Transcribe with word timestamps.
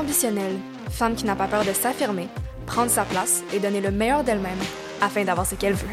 ambitionnelle, 0.00 0.56
femme 0.88 1.14
qui 1.14 1.26
n'a 1.26 1.36
pas 1.36 1.46
peur 1.46 1.64
de 1.64 1.72
s'affirmer, 1.72 2.26
prendre 2.66 2.90
sa 2.90 3.04
place 3.04 3.42
et 3.52 3.58
donner 3.58 3.82
le 3.82 3.90
meilleur 3.90 4.24
d'elle-même 4.24 4.58
afin 5.00 5.24
d'avoir 5.24 5.46
ce 5.46 5.54
qu'elle 5.54 5.74
veut. 5.74 5.88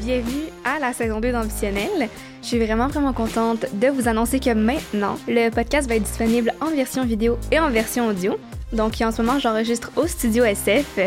Bienvenue 0.00 0.46
à 0.64 0.78
la 0.78 0.92
saison 0.94 1.20
2 1.20 1.32
d'Ambitionnelle. 1.32 2.08
Je 2.40 2.46
suis 2.46 2.58
vraiment 2.58 2.88
vraiment 2.88 3.12
contente 3.12 3.66
de 3.74 3.88
vous 3.88 4.08
annoncer 4.08 4.40
que 4.40 4.50
maintenant, 4.50 5.16
le 5.28 5.50
podcast 5.50 5.88
va 5.88 5.96
être 5.96 6.04
disponible 6.04 6.54
en 6.60 6.70
version 6.70 7.04
vidéo 7.04 7.36
et 7.50 7.58
en 7.58 7.70
version 7.70 8.08
audio. 8.08 8.38
Donc 8.72 8.94
en 9.02 9.12
ce 9.12 9.20
moment, 9.20 9.38
j'enregistre 9.38 9.90
au 9.96 10.06
studio 10.06 10.44
SF. 10.44 10.98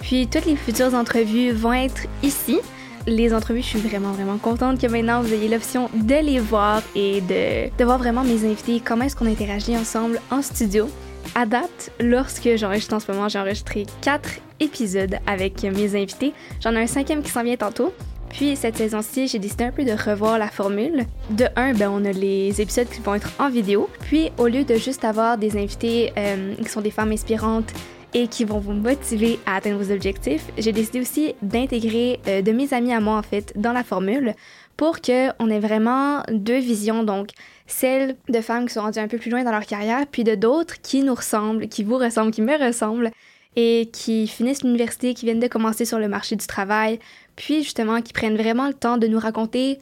Puis 0.00 0.28
toutes 0.28 0.46
les 0.46 0.56
futures 0.56 0.94
entrevues 0.94 1.50
vont 1.50 1.72
être 1.74 2.06
ici 2.22 2.60
les 3.06 3.34
entrevues, 3.34 3.62
je 3.62 3.66
suis 3.66 3.78
vraiment, 3.78 4.12
vraiment 4.12 4.38
contente 4.38 4.80
que 4.80 4.86
maintenant 4.86 5.20
vous 5.20 5.32
ayez 5.32 5.48
l'option 5.48 5.90
de 5.94 6.14
les 6.14 6.38
voir 6.38 6.82
et 6.94 7.20
de, 7.20 7.84
voir 7.84 7.98
vraiment 7.98 8.24
mes 8.24 8.44
invités, 8.44 8.80
comment 8.84 9.04
est-ce 9.04 9.16
qu'on 9.16 9.26
interagit 9.26 9.76
ensemble 9.76 10.20
en 10.30 10.42
studio. 10.42 10.88
À 11.34 11.46
date, 11.46 11.90
lorsque 12.00 12.56
j'enregistre 12.56 12.94
en 12.94 13.00
ce 13.00 13.10
moment, 13.10 13.28
j'ai 13.28 13.38
enregistré 13.38 13.86
quatre 14.00 14.30
épisodes 14.60 15.16
avec 15.26 15.62
mes 15.62 16.00
invités. 16.00 16.32
J'en 16.60 16.72
ai 16.72 16.82
un 16.82 16.86
cinquième 16.86 17.22
qui 17.22 17.30
s'en 17.30 17.42
vient 17.42 17.56
tantôt. 17.56 17.92
Puis 18.28 18.56
cette 18.56 18.76
saison-ci, 18.76 19.28
j'ai 19.28 19.38
décidé 19.38 19.64
un 19.64 19.70
peu 19.70 19.84
de 19.84 19.92
revoir 19.92 20.38
la 20.38 20.48
formule. 20.48 21.06
De 21.30 21.46
un, 21.56 21.72
ben, 21.72 21.88
on 21.90 22.04
a 22.04 22.12
les 22.12 22.60
épisodes 22.60 22.88
qui 22.88 23.00
vont 23.00 23.14
être 23.14 23.30
en 23.38 23.48
vidéo. 23.48 23.88
Puis 24.00 24.30
au 24.38 24.48
lieu 24.48 24.64
de 24.64 24.74
juste 24.74 25.04
avoir 25.04 25.38
des 25.38 25.56
invités 25.56 26.12
euh, 26.18 26.54
qui 26.56 26.68
sont 26.68 26.80
des 26.80 26.90
femmes 26.90 27.12
inspirantes 27.12 27.72
et 28.14 28.28
qui 28.28 28.44
vont 28.44 28.58
vous 28.58 28.72
motiver 28.72 29.40
à 29.44 29.56
atteindre 29.56 29.82
vos 29.82 29.92
objectifs, 29.92 30.44
j'ai 30.56 30.72
décidé 30.72 31.00
aussi 31.00 31.34
d'intégrer 31.42 32.20
euh, 32.28 32.42
de 32.42 32.52
mes 32.52 32.72
amis 32.72 32.92
à 32.92 33.00
moi 33.00 33.18
en 33.18 33.22
fait 33.22 33.52
dans 33.56 33.72
la 33.72 33.82
formule 33.82 34.34
pour 34.76 35.00
qu'on 35.00 35.50
ait 35.50 35.60
vraiment 35.60 36.22
deux 36.30 36.58
visions, 36.58 37.02
donc 37.04 37.30
celle 37.66 38.16
de 38.28 38.40
femmes 38.40 38.66
qui 38.66 38.74
sont 38.74 38.82
rendues 38.82 38.98
un 38.98 39.08
peu 39.08 39.18
plus 39.18 39.30
loin 39.30 39.44
dans 39.44 39.52
leur 39.52 39.66
carrière, 39.66 40.06
puis 40.10 40.24
de 40.24 40.34
d'autres 40.34 40.80
qui 40.80 41.02
nous 41.02 41.14
ressemblent, 41.14 41.68
qui 41.68 41.84
vous 41.84 41.96
ressemblent, 41.96 42.32
qui 42.32 42.42
me 42.42 42.58
ressemblent 42.58 43.10
et 43.56 43.88
qui 43.92 44.26
finissent 44.26 44.64
l'université, 44.64 45.14
qui 45.14 45.26
viennent 45.26 45.40
de 45.40 45.46
commencer 45.46 45.84
sur 45.84 45.98
le 45.98 46.08
marché 46.08 46.36
du 46.36 46.46
travail, 46.46 46.98
puis 47.36 47.62
justement 47.62 48.00
qui 48.00 48.12
prennent 48.12 48.36
vraiment 48.36 48.66
le 48.66 48.74
temps 48.74 48.96
de 48.96 49.06
nous 49.06 49.18
raconter 49.18 49.78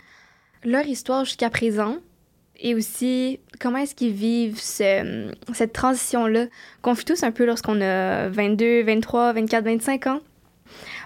leur 0.65 0.87
histoire 0.87 1.25
jusqu'à 1.25 1.51
présent, 1.51 1.97
et 2.63 2.75
aussi 2.75 3.41
comment 3.61 3.79
est-ce 3.79 3.95
qu'ils 3.95 4.13
vivent 4.13 4.61
cette 4.61 5.73
transition-là? 5.73 6.47
Qu'on 6.81 6.93
vit 6.95 7.05
tous 7.05 7.23
un 7.25 7.33
peu 7.33 7.45
lorsqu'on 7.45 7.81
a 7.81 8.29
22, 8.29 8.85
23, 8.85 9.33
24, 9.35 9.65
25 9.65 10.07
ans. 10.07 10.21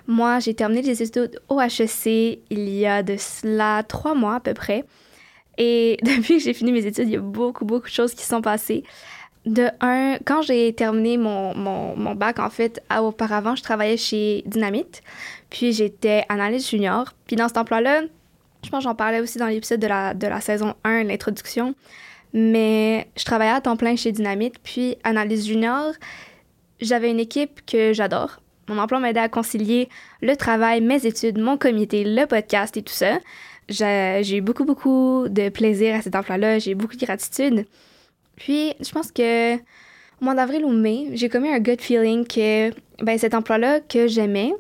Moi, 0.07 0.39
j'ai 0.39 0.55
terminé 0.55 0.83
les 0.83 1.03
études 1.03 1.41
au 1.49 1.61
HEC 1.61 2.41
il 2.51 2.69
y 2.69 2.87
a 2.87 3.03
de 3.03 3.17
cela 3.17 3.83
trois 3.83 4.15
mois 4.15 4.37
à 4.37 4.41
peu 4.41 4.55
près. 4.55 4.85
Et 5.59 5.97
depuis 6.03 6.37
que 6.37 6.45
j'ai 6.45 6.53
fini 6.53 6.73
mes 6.73 6.87
études, 6.87 7.09
il 7.09 7.15
y 7.15 7.17
a 7.17 7.21
beaucoup, 7.21 7.65
beaucoup 7.65 7.87
de 7.87 7.93
choses 7.93 8.15
qui 8.15 8.25
sont 8.25 8.43
passées. 8.43 8.85
De 9.47 9.69
un, 9.81 10.19
quand 10.25 10.43
j'ai 10.43 10.73
terminé 10.73 11.17
mon, 11.17 11.55
mon, 11.55 11.97
mon, 11.97 12.15
bac, 12.17 12.41
en 12.41 12.51
fait, 12.51 12.83
auparavant, 13.01 13.55
je 13.55 13.63
travaillais 13.63 13.97
chez 13.97 14.43
Dynamite, 14.45 15.03
puis 15.51 15.73
j'étais 15.73 16.25
analyste 16.29 16.69
junior. 16.69 17.13
Puis 17.27 17.37
dans 17.37 17.47
cet 17.47 17.57
emploi-là, 17.57 18.03
je 18.67 18.71
pense 18.71 18.83
j'en 18.83 18.95
parlais 18.95 19.21
aussi 19.21 19.39
dans 19.39 19.47
l'épisode 19.47 19.81
de 19.81 19.87
la, 19.87 20.13
de 20.13 20.27
la 20.27 20.41
saison 20.41 20.75
1, 20.85 21.05
l'introduction. 21.05 21.75
Mais 22.35 23.09
je 23.17 23.25
travaillais 23.25 23.53
à 23.53 23.61
temps 23.61 23.77
plein 23.77 23.97
chez 23.97 24.13
Dynamite, 24.13 24.59
puis 24.63 24.97
Analyse 25.05 25.47
Junior, 25.47 25.93
j'avais 26.81 27.11
une 27.11 27.21
équipe 27.21 27.65
que 27.65 27.93
j'adore. 27.93 28.41
Mon 28.69 28.79
emploi 28.79 28.99
m'aidait 28.99 29.21
à 29.21 29.29
concilier 29.29 29.89
le 30.21 30.37
travail, 30.37 30.81
mes 30.81 31.07
études, 31.07 31.39
mon 31.39 31.57
comité, 31.57 32.05
le 32.05 32.27
podcast 32.27 32.77
et 32.77 32.83
tout 32.83 32.93
ça. 32.93 33.19
J'ai 33.69 34.37
eu 34.37 34.41
beaucoup, 34.41 34.65
beaucoup 34.65 35.29
de 35.29 35.49
plaisir 35.49 35.95
à 35.95 36.03
cet 36.03 36.17
emploi-là. 36.17 36.59
J'ai 36.59 36.75
beaucoup 36.75 36.97
de 36.97 37.05
gratitude. 37.05 37.67
Puis, 38.35 38.75
je 38.81 38.91
pense 38.91 39.13
que 39.13 39.55
au 39.55 40.25
mois 40.25 40.35
d'avril 40.35 40.65
ou 40.65 40.73
mai, 40.73 41.11
j'ai 41.13 41.29
commis 41.29 41.49
un 41.49 41.61
gut 41.61 41.77
feeling 41.79 42.27
que 42.27 42.71
ben, 43.03 43.19
cet 43.19 43.35
emploi-là 43.35 43.81
que 43.81 44.09
j'aimais 44.09 44.53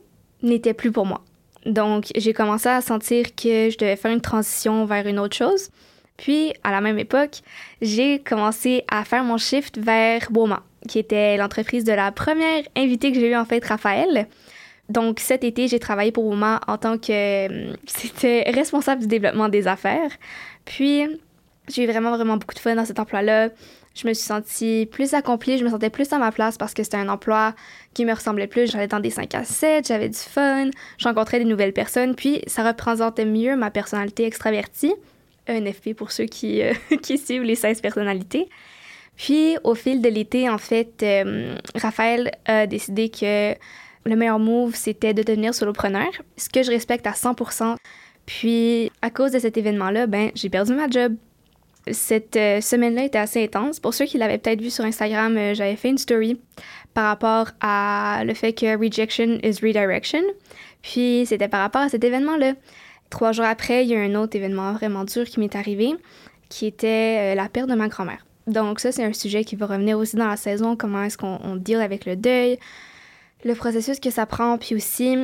n'était 0.43 0.75
plus 0.75 0.93
pour 0.93 1.07
moi. 1.07 1.23
Donc, 1.67 2.07
j'ai 2.15 2.33
commencé 2.33 2.69
à 2.69 2.81
sentir 2.81 3.35
que 3.35 3.71
je 3.71 3.77
devais 3.77 3.97
faire 3.97 4.13
une 4.13 4.21
transition 4.21 4.85
vers 4.87 5.07
une 5.07 5.19
autre 5.19 5.37
chose. 5.37 5.71
Puis, 6.17 6.55
à 6.63 6.71
la 6.71 6.81
même 6.81 6.99
époque, 6.99 7.41
j'ai 7.83 8.21
commencé 8.21 8.85
à 8.89 9.05
faire 9.05 9.25
mon 9.25 9.37
shift 9.37 9.77
vers 9.77 10.29
Woma, 10.33 10.63
qui 10.89 10.99
était 10.99 11.37
l'entreprise 11.37 11.85
de 11.85 11.93
la 11.93 12.13
première 12.13 12.63
invitée 12.77 13.13
que 13.13 13.21
j'ai 13.21 13.31
eue, 13.31 13.37
en 13.37 13.45
fait, 13.45 13.63
Raphaël. 13.65 14.29
Donc, 14.89 15.19
cet 15.19 15.43
été, 15.43 15.67
j'ai 15.67 15.81
travaillé 15.81 16.13
pour 16.13 16.25
Woma 16.25 16.61
en 16.69 16.79
tant 16.79 16.97
que... 16.97 17.75
C'était 17.87 18.49
responsable 18.51 19.03
du 19.03 19.09
développement 19.09 19.49
des 19.49 19.67
affaires. 19.67 20.13
Puis, 20.65 21.05
j'ai 21.69 21.83
eu 21.83 21.87
vraiment, 21.87 22.17
vraiment 22.17 22.37
beaucoup 22.37 22.55
de 22.55 22.61
fun 22.61 22.77
dans 22.77 22.85
cet 22.85 23.01
emploi-là 23.01 23.49
je 23.97 24.07
me 24.07 24.13
suis 24.13 24.27
sentie 24.27 24.87
plus 24.91 25.15
accomplie, 25.15 25.57
je 25.59 25.65
me 25.65 25.71
sentais 25.71 25.91
plus 25.91 26.13
à 26.13 26.19
ma 26.19 26.31
place 26.31 26.59
parce 26.59 26.75
que 26.75 26.83
c'était 26.83 26.99
un 26.99 27.09
emploi 27.09 27.55
qui 27.95 28.05
me 28.05 28.13
ressemblait 28.13 28.47
plus. 28.47 28.71
J'allais 28.71 28.89
dans 28.89 29.01
des 29.01 29.11
5 29.11 29.35
à 29.35 29.45
7, 29.45 29.89
j'avais 29.89 30.11
du 30.11 30.19
fun, 30.19 30.71
je 30.99 31.09
rencontrais 31.09 31.39
des 31.39 31.47
nouvelles 31.47 31.73
personnes, 31.73 32.15
puis 32.15 32.43
ça 32.47 32.63
représentait 32.63 33.25
mieux 33.25 33.57
ma 33.57 33.71
personnalité 33.71 34.27
extravertie. 34.27 34.95
ENFP 35.49 35.95
pour 35.95 36.13
ceux 36.13 36.27
qui, 36.27 36.61
euh, 36.63 36.73
qui 37.03 37.19
suivent 37.19 37.45
les 37.45 37.55
16 37.55 37.81
personnalités. 37.81 38.49
Puis 39.17 39.57
au 39.65 39.75
fil 39.75 40.03
de 40.03 40.09
l'été, 40.09 40.51
en 40.51 40.59
fait, 40.59 41.03
euh, 41.03 41.57
Raphaël 41.75 42.33
a 42.45 42.67
décidé 42.67 43.09
que 43.09 43.55
le 44.05 44.17
meilleur 44.17 44.39
move, 44.39 44.75
c'était 44.75 45.15
de 45.15 45.23
devenir 45.23 45.55
solopreneur, 45.55 46.11
ce 46.37 46.49
que 46.49 46.63
je 46.63 46.71
respecte 46.71 47.07
à 47.07 47.13
100%. 47.13 47.77
Puis 48.27 48.91
à 49.01 49.11
cause 49.11 49.33
de 49.33 49.39
cet 49.39 49.57
événement-là, 49.57 50.07
ben 50.07 50.31
j'ai 50.35 50.51
perdu 50.51 50.75
ma 50.75 50.89
job. 50.89 51.17
Cette 51.91 52.37
euh, 52.37 52.61
semaine-là 52.61 53.05
était 53.05 53.19
assez 53.19 53.45
intense. 53.45 53.79
Pour 53.79 53.95
ceux 53.95 54.07
qui 54.07 54.19
l'avaient 54.19 54.39
peut-être 54.39 54.61
vu 54.61 54.71
sur 54.71 54.85
Instagram, 54.85 55.37
euh, 55.37 55.55
j'avais 55.55 55.77
fait 55.77 55.89
une 55.89 55.99
story 55.99 56.41
par 56.95 57.05
rapport 57.05 57.51
à 57.61 58.23
le 58.25 58.35
fait 58.35 58.53
que 58.53 58.77
rejection 58.77 59.39
is 59.43 59.61
redirection. 59.63 60.23
Puis 60.83 61.25
c'était 61.27 61.49
par 61.49 61.61
rapport 61.61 61.83
à 61.83 61.89
cet 61.89 62.03
événement-là. 62.03 62.55
Trois 63.09 63.31
jours 63.31 63.45
après, 63.45 63.85
il 63.85 63.91
y 63.91 63.95
a 63.95 64.01
un 64.01 64.17
autre 64.17 64.37
événement 64.37 64.73
vraiment 64.73 65.05
dur 65.05 65.25
qui 65.25 65.39
m'est 65.39 65.55
arrivé, 65.55 65.95
qui 66.49 66.67
était 66.67 67.33
euh, 67.33 67.35
la 67.37 67.49
perte 67.49 67.69
de 67.69 67.75
ma 67.75 67.87
grand-mère. 67.87 68.27
Donc 68.49 68.81
ça, 68.81 68.91
c'est 68.91 69.05
un 69.05 69.13
sujet 69.13 69.45
qui 69.45 69.55
va 69.55 69.67
revenir 69.67 69.97
aussi 69.99 70.17
dans 70.17 70.27
la 70.29 70.37
saison, 70.37 70.77
comment 70.77 71.05
est-ce 71.05 71.19
qu'on 71.19 71.57
deal 71.57 71.81
avec 71.81 72.05
le 72.05 72.17
deuil, 72.17 72.59
le 73.45 73.55
processus 73.55 74.01
que 74.01 74.11
ça 74.11 74.27
prend, 74.27 74.59
puis 74.59 74.75
aussi 74.75 75.17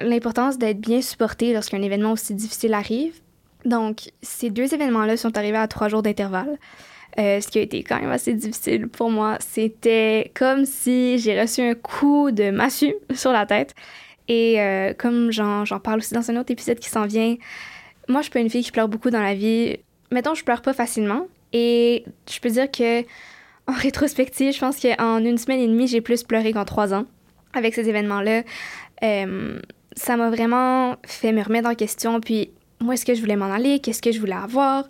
l'importance 0.00 0.58
d'être 0.58 0.80
bien 0.80 1.00
supporté 1.00 1.52
lorsqu'un 1.52 1.82
événement 1.82 2.12
aussi 2.12 2.34
difficile 2.34 2.74
arrive. 2.74 3.20
Donc, 3.64 4.10
ces 4.22 4.50
deux 4.50 4.74
événements-là 4.74 5.16
sont 5.16 5.36
arrivés 5.36 5.56
à 5.56 5.68
trois 5.68 5.88
jours 5.88 6.02
d'intervalle. 6.02 6.58
Euh, 7.18 7.40
ce 7.40 7.46
qui 7.46 7.60
a 7.60 7.62
été 7.62 7.84
quand 7.84 8.00
même 8.00 8.10
assez 8.10 8.32
difficile 8.34 8.88
pour 8.88 9.10
moi. 9.10 9.36
C'était 9.38 10.32
comme 10.34 10.64
si 10.64 11.18
j'ai 11.18 11.40
reçu 11.40 11.60
un 11.60 11.74
coup 11.74 12.32
de 12.32 12.50
massue 12.50 12.94
sur 13.14 13.32
la 13.32 13.46
tête. 13.46 13.74
Et 14.26 14.60
euh, 14.60 14.94
comme 14.94 15.30
j'en 15.30 15.64
parle 15.82 15.98
aussi 15.98 16.14
dans 16.14 16.28
un 16.30 16.36
autre 16.36 16.50
épisode 16.50 16.78
qui 16.78 16.88
s'en 16.88 17.06
vient, 17.06 17.36
moi, 18.08 18.20
je 18.20 18.24
suis 18.24 18.32
pas 18.32 18.40
une 18.40 18.50
fille 18.50 18.64
qui 18.64 18.72
pleure 18.72 18.88
beaucoup 18.88 19.10
dans 19.10 19.22
la 19.22 19.34
vie. 19.34 19.76
Mettons, 20.10 20.34
je 20.34 20.44
pleure 20.44 20.62
pas 20.62 20.72
facilement. 20.72 21.28
Et 21.52 22.04
je 22.28 22.40
peux 22.40 22.50
dire 22.50 22.70
que, 22.70 23.02
en 23.66 23.72
rétrospective, 23.72 24.52
je 24.52 24.58
pense 24.58 24.80
qu'en 24.80 25.18
une 25.18 25.38
semaine 25.38 25.60
et 25.60 25.68
demie, 25.68 25.86
j'ai 25.86 26.00
plus 26.00 26.22
pleuré 26.24 26.52
qu'en 26.52 26.64
trois 26.64 26.92
ans 26.92 27.06
avec 27.52 27.74
ces 27.74 27.88
événements-là. 27.88 28.42
Euh, 29.04 29.60
ça 29.94 30.16
m'a 30.16 30.30
vraiment 30.30 30.96
fait 31.06 31.32
me 31.32 31.42
remettre 31.42 31.68
en 31.68 31.74
question. 31.74 32.20
Puis 32.20 32.50
où 32.84 32.92
est-ce 32.92 33.04
que 33.04 33.14
je 33.14 33.20
voulais 33.20 33.36
m'en 33.36 33.52
aller, 33.52 33.80
qu'est-ce 33.80 34.02
que 34.02 34.12
je 34.12 34.20
voulais 34.20 34.34
avoir? 34.34 34.88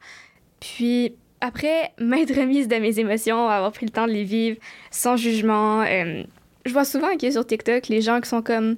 Puis 0.60 1.14
après 1.40 1.92
m'être 1.98 2.34
remise 2.34 2.68
de 2.68 2.76
mes 2.76 2.98
émotions, 2.98 3.48
avoir 3.48 3.72
pris 3.72 3.86
le 3.86 3.92
temps 3.92 4.06
de 4.06 4.12
les 4.12 4.24
vivre 4.24 4.58
sans 4.90 5.16
jugement, 5.16 5.82
euh, 5.82 6.22
je 6.64 6.72
vois 6.72 6.84
souvent 6.84 7.16
que 7.16 7.30
sur 7.30 7.46
TikTok, 7.46 7.88
les 7.88 8.00
gens 8.00 8.20
qui 8.20 8.28
sont 8.28 8.42
comme 8.42 8.76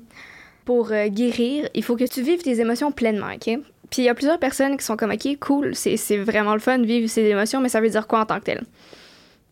pour 0.64 0.90
euh, 0.90 1.08
guérir, 1.08 1.68
il 1.74 1.84
faut 1.84 1.96
que 1.96 2.04
tu 2.04 2.22
vives 2.22 2.42
tes 2.42 2.60
émotions 2.60 2.90
pleinement, 2.90 3.28
OK? 3.34 3.58
Puis 3.90 4.02
il 4.02 4.04
y 4.04 4.08
a 4.08 4.14
plusieurs 4.14 4.40
personnes 4.40 4.76
qui 4.76 4.84
sont 4.84 4.96
comme, 4.96 5.12
OK, 5.12 5.38
cool, 5.38 5.74
c'est 5.76 6.16
vraiment 6.16 6.54
le 6.54 6.60
fun 6.60 6.78
vivre 6.78 7.08
ces 7.08 7.24
émotions, 7.24 7.60
mais 7.60 7.68
ça 7.68 7.80
veut 7.80 7.88
dire 7.88 8.08
quoi 8.08 8.20
en 8.20 8.26
tant 8.26 8.40
que 8.40 8.44
tel? 8.44 8.64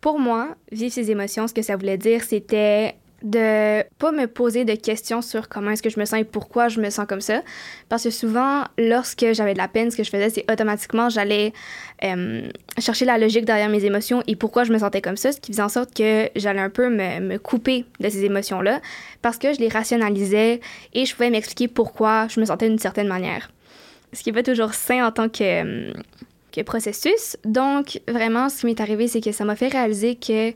Pour 0.01 0.19
moi, 0.19 0.57
vivre 0.73 0.93
ces 0.93 1.11
émotions, 1.13 1.47
ce 1.47 1.55
que 1.55 1.63
ça 1.63 1.77
voulait 1.77 1.97
dire, 1.97 2.23
c'était 2.25 2.97
de 3.25 3.83
pas 3.99 4.13
me 4.13 4.27
poser 4.27 4.65
de 4.67 4.75
questions 4.75 5.23
sur 5.23 5.49
comment 5.49 5.71
est-ce 5.71 5.83
que 5.83 5.89
je 5.89 5.99
me 5.99 6.05
sens 6.05 6.21
et 6.21 6.25
pourquoi 6.25 6.69
je 6.69 6.79
me 6.79 6.91
sens 6.91 7.07
comme 7.09 7.23
ça. 7.23 7.43
Parce 7.89 8.05
que 8.05 8.11
souvent, 8.11 8.65
lorsque 8.79 9.25
j'avais 9.33 9.55
de 9.55 9.59
la 9.59 9.67
peine, 9.67 9.91
ce 9.91 9.97
que 9.97 10.05
je 10.05 10.11
faisais, 10.11 10.29
c'est 10.29 10.51
automatiquement, 10.53 11.09
j'allais 11.09 11.55
euh, 12.05 12.47
chercher 12.79 13.07
la 13.07 13.17
logique 13.17 13.47
derrière 13.47 13.71
mes 13.71 13.85
émotions 13.85 14.23
et 14.27 14.37
pourquoi 14.37 14.65
je 14.65 14.73
me 14.73 14.79
sentais 14.79 15.01
comme 15.01 15.17
ça, 15.17 15.33
ce 15.33 15.41
qui 15.41 15.53
faisait 15.53 15.63
en 15.63 15.71
sorte 15.71 15.95
que 15.95 16.29
j'allais 16.37 16.61
un 16.61 16.71
peu 16.71 16.91
me, 16.91 17.39
couper 17.39 17.87
de 17.99 18.09
ces 18.11 18.25
émotions-là 18.25 18.81
parce 19.23 19.39
que 19.39 19.55
je 19.55 19.59
les 19.59 19.69
rationalisais 19.69 20.61
et 20.93 21.07
je 21.07 21.15
pouvais 21.15 21.31
m'expliquer 21.31 21.69
pourquoi 21.69 22.29
je 22.29 22.39
me 22.41 22.45
sentais 22.45 22.69
d'une 22.69 22.79
certaine 22.79 23.09
manière. 23.09 23.51
Ce 24.13 24.23
qui 24.23 24.31
n'est 24.31 24.35
pas 24.35 24.43
toujours 24.43 24.75
sain 24.75 25.07
en 25.07 25.11
tant 25.11 25.29
que 25.29 26.63
processus. 26.63 27.37
Donc, 27.45 28.01
vraiment, 28.07 28.49
ce 28.49 28.61
qui 28.61 28.67
m'est 28.67 28.81
arrivé, 28.81 29.09
c'est 29.09 29.21
que 29.21 29.33
ça 29.33 29.45
m'a 29.45 29.57
fait 29.57 29.69
réaliser 29.69 30.15
que 30.15 30.53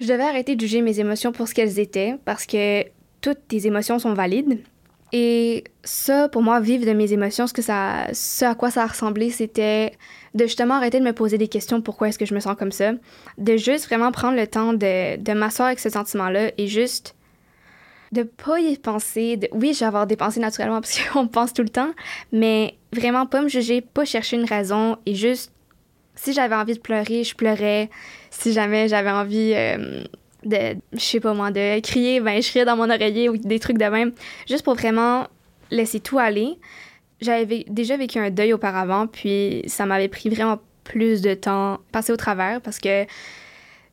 je 0.00 0.06
devais 0.06 0.24
arrêter 0.24 0.56
de 0.56 0.60
juger 0.60 0.82
mes 0.82 1.00
émotions 1.00 1.32
pour 1.32 1.48
ce 1.48 1.54
qu'elles 1.54 1.78
étaient 1.78 2.16
parce 2.24 2.46
que 2.46 2.84
toutes 3.20 3.48
tes 3.48 3.66
émotions 3.66 3.98
sont 3.98 4.14
valides. 4.14 4.60
Et 5.12 5.64
ça, 5.84 6.28
pour 6.28 6.42
moi, 6.42 6.60
vivre 6.60 6.84
de 6.84 6.92
mes 6.92 7.12
émotions, 7.12 7.46
ce, 7.46 7.54
que 7.54 7.62
ça, 7.62 8.08
ce 8.12 8.44
à 8.44 8.54
quoi 8.54 8.70
ça 8.70 8.82
a 8.82 8.86
ressemblé, 8.86 9.30
c'était 9.30 9.92
de 10.34 10.44
justement 10.44 10.74
arrêter 10.74 11.00
de 11.00 11.04
me 11.04 11.14
poser 11.14 11.38
des 11.38 11.48
questions 11.48 11.80
pourquoi 11.80 12.08
est-ce 12.08 12.18
que 12.18 12.26
je 12.26 12.34
me 12.34 12.40
sens 12.40 12.56
comme 12.58 12.72
ça, 12.72 12.92
de 13.38 13.56
juste 13.56 13.86
vraiment 13.86 14.12
prendre 14.12 14.36
le 14.36 14.46
temps 14.46 14.74
de, 14.74 15.16
de 15.16 15.32
m'asseoir 15.32 15.68
avec 15.68 15.80
ce 15.80 15.88
sentiment-là 15.88 16.52
et 16.58 16.66
juste 16.66 17.14
de 18.12 18.22
pas 18.22 18.58
y 18.60 18.76
penser. 18.76 19.36
De... 19.36 19.48
Oui, 19.52 19.72
je 19.72 19.80
vais 19.80 19.86
avoir 19.86 20.06
des 20.06 20.16
pensées 20.16 20.40
naturellement 20.40 20.80
parce 20.80 20.98
qu'on 21.12 21.26
pense 21.26 21.52
tout 21.52 21.62
le 21.62 21.68
temps, 21.68 21.90
mais 22.32 22.74
vraiment 22.92 23.26
pas 23.26 23.42
me 23.42 23.48
juger, 23.48 23.80
pas 23.80 24.04
chercher 24.04 24.36
une 24.36 24.44
raison 24.44 24.98
et 25.06 25.14
juste, 25.14 25.52
si 26.14 26.32
j'avais 26.32 26.54
envie 26.54 26.74
de 26.74 26.80
pleurer, 26.80 27.24
je 27.24 27.34
pleurais. 27.34 27.90
Si 28.38 28.52
jamais 28.52 28.86
j'avais 28.86 29.10
envie 29.10 29.52
euh, 29.52 30.04
de, 30.44 30.76
je 30.92 31.00
sais 31.00 31.18
pas 31.18 31.34
moi, 31.34 31.50
de 31.50 31.80
crier, 31.80 32.20
ben 32.20 32.40
je 32.40 32.48
criais 32.48 32.64
dans 32.64 32.76
mon 32.76 32.88
oreiller 32.88 33.28
ou 33.28 33.36
des 33.36 33.58
trucs 33.58 33.78
de 33.78 33.84
même, 33.84 34.12
juste 34.48 34.62
pour 34.62 34.74
vraiment 34.74 35.26
laisser 35.72 35.98
tout 35.98 36.20
aller. 36.20 36.56
J'avais 37.20 37.64
déjà 37.68 37.96
vécu 37.96 38.20
un 38.20 38.30
deuil 38.30 38.52
auparavant, 38.52 39.08
puis 39.08 39.64
ça 39.66 39.86
m'avait 39.86 40.06
pris 40.06 40.28
vraiment 40.28 40.60
plus 40.84 41.20
de 41.20 41.34
temps 41.34 41.80
passer 41.90 42.12
au 42.12 42.16
travers 42.16 42.60
parce 42.60 42.78
que 42.78 43.06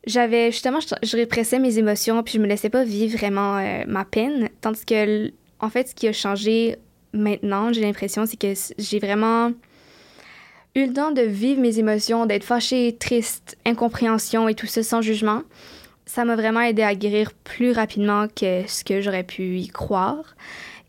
j'avais 0.06 0.52
justement, 0.52 0.80
je, 0.80 1.18
répressais 1.18 1.58
mes 1.58 1.80
émotions, 1.80 2.22
puis 2.22 2.36
je 2.36 2.40
me 2.40 2.46
laissais 2.46 2.70
pas 2.70 2.84
vivre 2.84 3.18
vraiment 3.18 3.58
euh, 3.58 3.84
ma 3.88 4.06
peine. 4.06 4.50
Tandis 4.62 4.86
que, 4.86 5.32
en 5.60 5.70
fait, 5.70 5.90
ce 5.90 5.96
qui 5.96 6.08
a 6.08 6.14
changé 6.14 6.76
maintenant, 7.14 7.74
j'ai 7.74 7.82
l'impression, 7.82 8.28
c'est 8.28 8.40
que 8.40 8.54
j'ai 8.78 9.00
vraiment 9.00 9.52
eu 10.76 10.88
le 10.88 10.94
temps 10.94 11.12
de 11.12 11.22
vivre 11.22 11.62
mes 11.62 11.80
émotions, 11.80 12.26
d'être 12.26 12.44
fâchée, 12.44 12.96
triste, 13.00 13.58
incompréhension 13.66 14.48
et 14.50 14.56
tout 14.56 14.68
ça 14.68 14.84
sans 14.84 15.02
jugement 15.02 15.42
ça 16.06 16.24
m'a 16.24 16.36
vraiment 16.36 16.62
aidé 16.62 16.84
à 16.84 16.96
guérir 16.96 17.32
plus 17.34 17.72
rapidement 17.72 18.28
que 18.28 18.68
ce 18.68 18.84
que 18.84 19.02
j'aurais 19.02 19.24
pu 19.24 19.60
y 19.60 19.68
croire. 19.68 20.36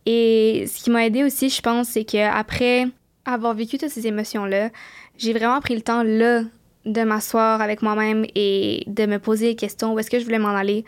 Et 0.04 0.66
ce 0.68 0.82
qui 0.82 0.90
m'a 0.90 1.06
aidé 1.06 1.24
aussi, 1.24 1.48
je 1.50 1.60
pense, 1.60 1.88
c'est 1.88 2.04
qu'après 2.04 2.86
avoir 3.24 3.54
vécu 3.54 3.78
toutes 3.78 3.90
ces 3.90 4.06
émotions-là, 4.06 4.70
j'ai 5.18 5.32
vraiment 5.32 5.60
pris 5.60 5.74
le 5.74 5.82
temps 5.82 6.02
là 6.02 6.42
de 6.84 7.02
m'asseoir 7.02 7.60
avec 7.60 7.82
moi-même 7.82 8.24
et 8.36 8.84
de 8.86 9.06
me 9.06 9.18
poser 9.18 9.48
des 9.48 9.56
questions 9.56 9.94
où 9.94 9.98
est-ce 9.98 10.10
que 10.10 10.20
je 10.20 10.24
voulais 10.24 10.38
m'en 10.38 10.54
aller? 10.54 10.84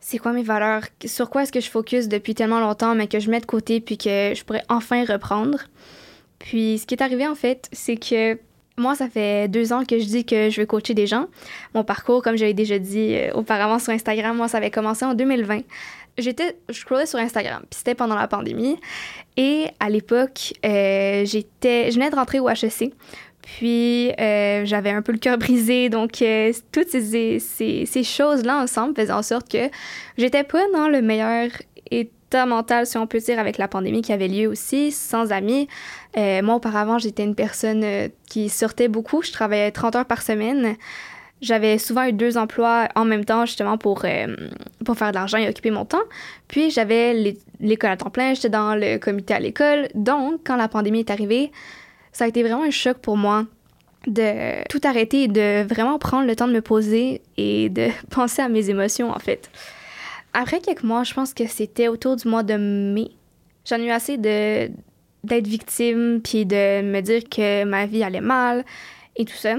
C'est 0.00 0.18
quoi 0.18 0.32
mes 0.32 0.42
valeurs? 0.42 0.84
Sur 1.04 1.28
quoi 1.28 1.42
est-ce 1.42 1.52
que 1.52 1.60
je 1.60 1.68
focus 1.68 2.08
depuis 2.08 2.34
tellement 2.34 2.60
longtemps, 2.60 2.94
mais 2.94 3.06
que 3.06 3.20
je 3.20 3.30
mets 3.30 3.40
de 3.40 3.46
côté 3.46 3.80
puis 3.80 3.98
que 3.98 4.32
je 4.34 4.42
pourrais 4.44 4.64
enfin 4.68 5.04
reprendre? 5.04 5.58
Puis 6.42 6.78
ce 6.78 6.86
qui 6.86 6.94
est 6.94 7.02
arrivé 7.02 7.26
en 7.26 7.34
fait, 7.34 7.68
c'est 7.72 7.96
que 7.96 8.38
moi, 8.78 8.94
ça 8.94 9.08
fait 9.08 9.48
deux 9.48 9.72
ans 9.72 9.84
que 9.84 9.98
je 9.98 10.04
dis 10.04 10.24
que 10.24 10.50
je 10.50 10.60
veux 10.60 10.66
coacher 10.66 10.94
des 10.94 11.06
gens. 11.06 11.26
Mon 11.74 11.84
parcours, 11.84 12.22
comme 12.22 12.36
j'avais 12.36 12.54
déjà 12.54 12.78
dit 12.78 13.14
euh, 13.14 13.32
auparavant 13.34 13.78
sur 13.78 13.92
Instagram, 13.92 14.36
moi, 14.36 14.48
ça 14.48 14.58
avait 14.58 14.70
commencé 14.70 15.04
en 15.04 15.14
2020. 15.14 15.60
J'étais, 16.18 16.56
je 16.68 16.78
scrollais 16.78 17.06
sur 17.06 17.18
Instagram, 17.18 17.62
puis 17.70 17.78
c'était 17.78 17.94
pendant 17.94 18.14
la 18.14 18.28
pandémie. 18.28 18.76
Et 19.36 19.66
à 19.78 19.88
l'époque, 19.88 20.54
euh, 20.64 21.24
j'étais, 21.24 21.90
je 21.90 21.94
venais 21.94 22.10
de 22.10 22.16
rentrer 22.16 22.40
au 22.40 22.48
HEC. 22.48 22.92
Puis 23.42 24.12
euh, 24.20 24.64
j'avais 24.64 24.90
un 24.90 25.02
peu 25.02 25.12
le 25.12 25.18
cœur 25.18 25.36
brisé, 25.38 25.88
donc 25.88 26.22
toutes 26.72 26.88
ces, 26.88 27.38
ces, 27.40 27.86
ces 27.86 28.04
choses-là 28.04 28.62
ensemble 28.62 28.94
faisaient 28.94 29.12
en 29.12 29.22
sorte 29.22 29.50
que 29.50 29.68
j'étais 30.16 30.44
pas 30.44 30.62
dans 30.72 30.88
le 30.88 31.02
meilleur 31.02 31.50
état 31.90 32.10
mental, 32.46 32.86
si 32.86 32.96
on 32.96 33.06
peut 33.06 33.18
dire, 33.18 33.38
avec 33.38 33.58
la 33.58 33.68
pandémie 33.68 34.02
qui 34.02 34.12
avait 34.12 34.28
lieu 34.28 34.48
aussi, 34.48 34.92
sans 34.92 35.32
amis. 35.32 35.68
Euh, 36.16 36.42
moi, 36.42 36.56
auparavant, 36.56 36.98
j'étais 36.98 37.24
une 37.24 37.34
personne 37.34 37.82
euh, 37.84 38.08
qui 38.26 38.48
sortait 38.48 38.88
beaucoup. 38.88 39.22
Je 39.22 39.32
travaillais 39.32 39.70
30 39.70 39.96
heures 39.96 40.06
par 40.06 40.22
semaine. 40.22 40.76
J'avais 41.40 41.78
souvent 41.78 42.04
eu 42.04 42.12
deux 42.12 42.38
emplois 42.38 42.88
en 42.94 43.04
même 43.04 43.24
temps, 43.24 43.46
justement, 43.46 43.76
pour, 43.78 44.04
euh, 44.04 44.36
pour 44.84 44.96
faire 44.96 45.10
de 45.10 45.14
l'argent 45.16 45.38
et 45.38 45.48
occuper 45.48 45.70
mon 45.70 45.84
temps. 45.84 46.02
Puis, 46.48 46.70
j'avais 46.70 47.36
l'école 47.60 47.90
à 47.90 47.96
temps 47.96 48.10
plein, 48.10 48.34
j'étais 48.34 48.50
dans 48.50 48.74
le 48.74 48.98
comité 48.98 49.34
à 49.34 49.40
l'école. 49.40 49.88
Donc, 49.94 50.40
quand 50.44 50.56
la 50.56 50.68
pandémie 50.68 51.00
est 51.00 51.10
arrivée, 51.10 51.50
ça 52.12 52.24
a 52.24 52.28
été 52.28 52.42
vraiment 52.42 52.62
un 52.62 52.70
choc 52.70 52.98
pour 52.98 53.16
moi 53.16 53.44
de 54.06 54.66
tout 54.68 54.80
arrêter 54.84 55.24
et 55.24 55.28
de 55.28 55.62
vraiment 55.62 55.98
prendre 55.98 56.26
le 56.26 56.34
temps 56.36 56.48
de 56.48 56.52
me 56.52 56.62
poser 56.62 57.22
et 57.36 57.68
de 57.68 57.88
penser 58.10 58.42
à 58.42 58.48
mes 58.48 58.70
émotions, 58.70 59.10
en 59.10 59.18
fait. 59.18 59.50
Après 60.34 60.60
quelques 60.60 60.82
mois, 60.82 61.04
je 61.04 61.14
pense 61.14 61.34
que 61.34 61.46
c'était 61.46 61.88
autour 61.88 62.16
du 62.16 62.28
mois 62.28 62.42
de 62.42 62.54
mai, 62.56 63.10
j'en 63.64 63.76
ai 63.76 63.86
eu 63.86 63.90
assez 63.90 64.16
de 64.16 64.70
d'être 65.24 65.46
victime 65.46 66.20
puis 66.22 66.44
de 66.44 66.82
me 66.82 67.00
dire 67.00 67.22
que 67.28 67.62
ma 67.62 67.86
vie 67.86 68.02
allait 68.02 68.20
mal 68.20 68.64
et 69.14 69.24
tout 69.24 69.36
ça. 69.36 69.54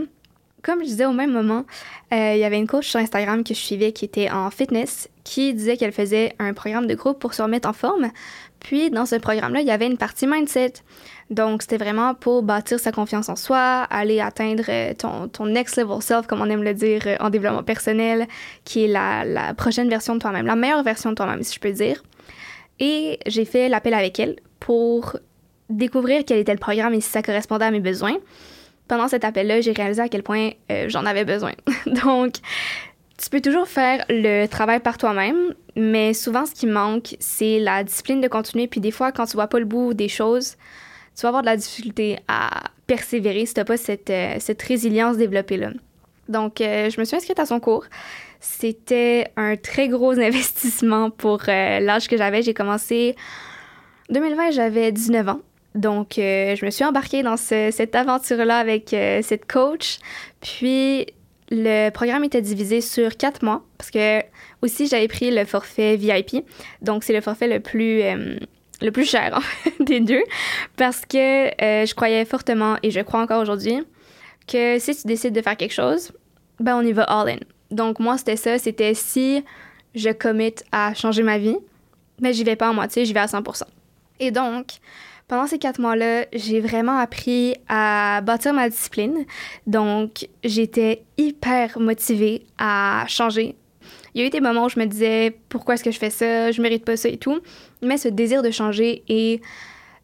Comme 0.61 0.79
je 0.79 0.87
disais 0.87 1.05
au 1.05 1.13
même 1.13 1.31
moment, 1.31 1.65
euh, 2.13 2.33
il 2.35 2.39
y 2.39 2.43
avait 2.43 2.57
une 2.57 2.67
coach 2.67 2.89
sur 2.89 2.99
Instagram 2.99 3.43
que 3.43 3.53
je 3.53 3.59
suivais 3.59 3.91
qui 3.91 4.05
était 4.05 4.29
en 4.29 4.49
fitness 4.49 5.09
qui 5.23 5.53
disait 5.53 5.77
qu'elle 5.77 5.91
faisait 5.91 6.35
un 6.39 6.53
programme 6.53 6.87
de 6.87 6.95
groupe 6.95 7.19
pour 7.19 7.33
se 7.33 7.41
remettre 7.41 7.67
en 7.67 7.73
forme. 7.73 8.11
Puis 8.59 8.89
dans 8.89 9.05
ce 9.05 9.15
programme-là, 9.15 9.61
il 9.61 9.67
y 9.67 9.71
avait 9.71 9.87
une 9.87 9.97
partie 9.97 10.27
mindset. 10.27 10.73
Donc 11.29 11.61
c'était 11.61 11.77
vraiment 11.77 12.13
pour 12.13 12.43
bâtir 12.43 12.79
sa 12.79 12.91
confiance 12.91 13.29
en 13.29 13.35
soi, 13.35 13.87
aller 13.89 14.19
atteindre 14.19 14.63
euh, 14.69 14.93
ton, 14.93 15.45
next 15.45 15.77
level 15.77 16.01
self, 16.01 16.27
comme 16.27 16.41
on 16.41 16.49
aime 16.49 16.63
le 16.63 16.73
dire 16.73 17.01
euh, 17.05 17.15
en 17.19 17.29
développement 17.29 17.63
personnel, 17.63 18.27
qui 18.65 18.85
est 18.85 18.87
la, 18.87 19.25
la 19.25 19.53
prochaine 19.53 19.89
version 19.89 20.15
de 20.15 20.19
toi-même, 20.19 20.45
la 20.45 20.55
meilleure 20.55 20.83
version 20.83 21.11
de 21.11 21.15
toi-même, 21.15 21.43
si 21.43 21.55
je 21.55 21.59
peux 21.59 21.71
dire. 21.71 22.03
Et 22.79 23.19
j'ai 23.25 23.45
fait 23.45 23.69
l'appel 23.69 23.93
avec 23.93 24.19
elle 24.19 24.35
pour 24.59 25.17
découvrir 25.69 26.23
quel 26.25 26.39
était 26.39 26.53
le 26.53 26.59
programme 26.59 26.93
et 26.93 27.01
si 27.01 27.09
ça 27.09 27.21
correspondait 27.21 27.65
à 27.65 27.71
mes 27.71 27.79
besoins. 27.79 28.17
Pendant 28.87 29.07
cet 29.07 29.23
appel-là, 29.23 29.61
j'ai 29.61 29.71
réalisé 29.71 30.01
à 30.01 30.09
quel 30.09 30.23
point 30.23 30.51
euh, 30.71 30.89
j'en 30.89 31.05
avais 31.05 31.25
besoin. 31.25 31.53
Donc, 31.85 32.35
tu 33.17 33.29
peux 33.29 33.41
toujours 33.41 33.67
faire 33.67 34.03
le 34.09 34.47
travail 34.47 34.79
par 34.79 34.97
toi-même, 34.97 35.53
mais 35.75 36.13
souvent, 36.13 36.45
ce 36.45 36.53
qui 36.53 36.67
manque, 36.67 37.15
c'est 37.19 37.59
la 37.59 37.83
discipline 37.83 38.21
de 38.21 38.27
continuer. 38.27 38.67
Puis 38.67 38.81
des 38.81 38.91
fois, 38.91 39.11
quand 39.11 39.25
tu 39.25 39.33
vois 39.33 39.47
pas 39.47 39.59
le 39.59 39.65
bout 39.65 39.93
des 39.93 40.09
choses, 40.09 40.57
tu 41.15 41.21
vas 41.23 41.29
avoir 41.29 41.43
de 41.43 41.47
la 41.47 41.57
difficulté 41.57 42.19
à 42.27 42.63
persévérer 42.87 43.45
si 43.45 43.53
tu 43.53 43.63
pas 43.63 43.77
cette, 43.77 44.09
euh, 44.09 44.35
cette 44.39 44.61
résilience 44.61 45.17
développée 45.17 45.57
là. 45.57 45.69
Donc, 46.29 46.61
euh, 46.61 46.89
je 46.89 46.99
me 46.99 47.05
suis 47.05 47.17
inscrite 47.17 47.39
à 47.39 47.45
son 47.45 47.59
cours. 47.59 47.85
C'était 48.39 49.27
un 49.35 49.55
très 49.55 49.87
gros 49.87 50.11
investissement 50.19 51.09
pour 51.09 51.43
l'âge 51.47 52.07
que 52.07 52.17
j'avais. 52.17 52.41
J'ai 52.41 52.53
commencé 52.53 53.15
2020, 54.09 54.51
j'avais 54.51 54.91
19 54.91 55.29
ans. 55.29 55.41
Donc, 55.75 56.19
euh, 56.19 56.55
je 56.55 56.65
me 56.65 56.69
suis 56.69 56.85
embarquée 56.85 57.23
dans 57.23 57.37
cette 57.37 57.95
aventure-là 57.95 58.57
avec 58.57 58.93
euh, 58.93 59.21
cette 59.23 59.51
coach. 59.51 59.99
Puis, 60.41 61.07
le 61.49 61.89
programme 61.89 62.23
était 62.23 62.41
divisé 62.41 62.81
sur 62.81 63.17
quatre 63.17 63.43
mois 63.43 63.63
parce 63.77 63.91
que 63.91 64.21
aussi 64.61 64.87
j'avais 64.87 65.07
pris 65.07 65.29
le 65.31 65.45
forfait 65.45 65.95
VIP. 65.95 66.45
Donc, 66.81 67.03
c'est 67.03 67.13
le 67.13 67.21
forfait 67.21 67.47
le 67.47 67.59
plus, 67.59 68.01
euh, 68.01 68.37
le 68.83 68.91
plus 68.91 69.09
cher 69.09 69.39
des 69.79 69.99
deux 69.99 70.21
parce 70.77 71.01
que 71.01 71.15
je 71.17 71.93
croyais 71.95 72.25
fortement 72.25 72.75
et 72.83 72.91
je 72.91 72.99
crois 72.99 73.21
encore 73.21 73.41
aujourd'hui 73.41 73.83
que 74.47 74.77
si 74.77 74.95
tu 74.95 75.07
décides 75.07 75.33
de 75.33 75.41
faire 75.41 75.57
quelque 75.57 75.73
chose, 75.73 76.11
ben 76.59 76.75
on 76.75 76.81
y 76.81 76.91
va 76.91 77.03
all 77.03 77.29
in. 77.29 77.37
Donc, 77.73 77.99
moi, 77.99 78.17
c'était 78.17 78.35
ça. 78.35 78.57
C'était 78.59 78.93
si 78.93 79.43
je 79.95 80.09
commit 80.09 80.55
à 80.71 80.93
changer 80.93 81.23
ma 81.23 81.37
vie, 81.37 81.57
mais 82.21 82.29
ben, 82.29 82.33
j'y 82.33 82.43
vais 82.43 82.55
pas 82.55 82.69
en 82.69 82.73
moitié, 82.73 83.05
j'y 83.05 83.13
vais 83.13 83.19
à 83.19 83.25
100% 83.25 83.63
Et 84.19 84.31
donc, 84.31 84.67
pendant 85.27 85.47
ces 85.47 85.57
quatre 85.57 85.79
mois-là, 85.79 86.25
j'ai 86.33 86.59
vraiment 86.59 86.97
appris 86.97 87.55
à 87.67 88.21
bâtir 88.21 88.53
ma 88.53 88.69
discipline. 88.69 89.25
Donc, 89.65 90.27
j'étais 90.43 91.03
hyper 91.17 91.79
motivée 91.79 92.45
à 92.57 93.05
changer. 93.07 93.55
Il 94.13 94.21
y 94.21 94.23
a 94.23 94.27
eu 94.27 94.29
des 94.29 94.41
moments 94.41 94.65
où 94.65 94.69
je 94.69 94.79
me 94.79 94.85
disais 94.85 95.35
pourquoi 95.49 95.73
est-ce 95.73 95.83
que 95.83 95.91
je 95.91 95.97
fais 95.97 96.09
ça, 96.09 96.51
je 96.51 96.61
mérite 96.61 96.85
pas 96.85 96.97
ça 96.97 97.09
et 97.09 97.17
tout. 97.17 97.39
Mais 97.81 97.97
ce 97.97 98.07
désir 98.07 98.43
de 98.43 98.51
changer 98.51 99.03
et 99.07 99.41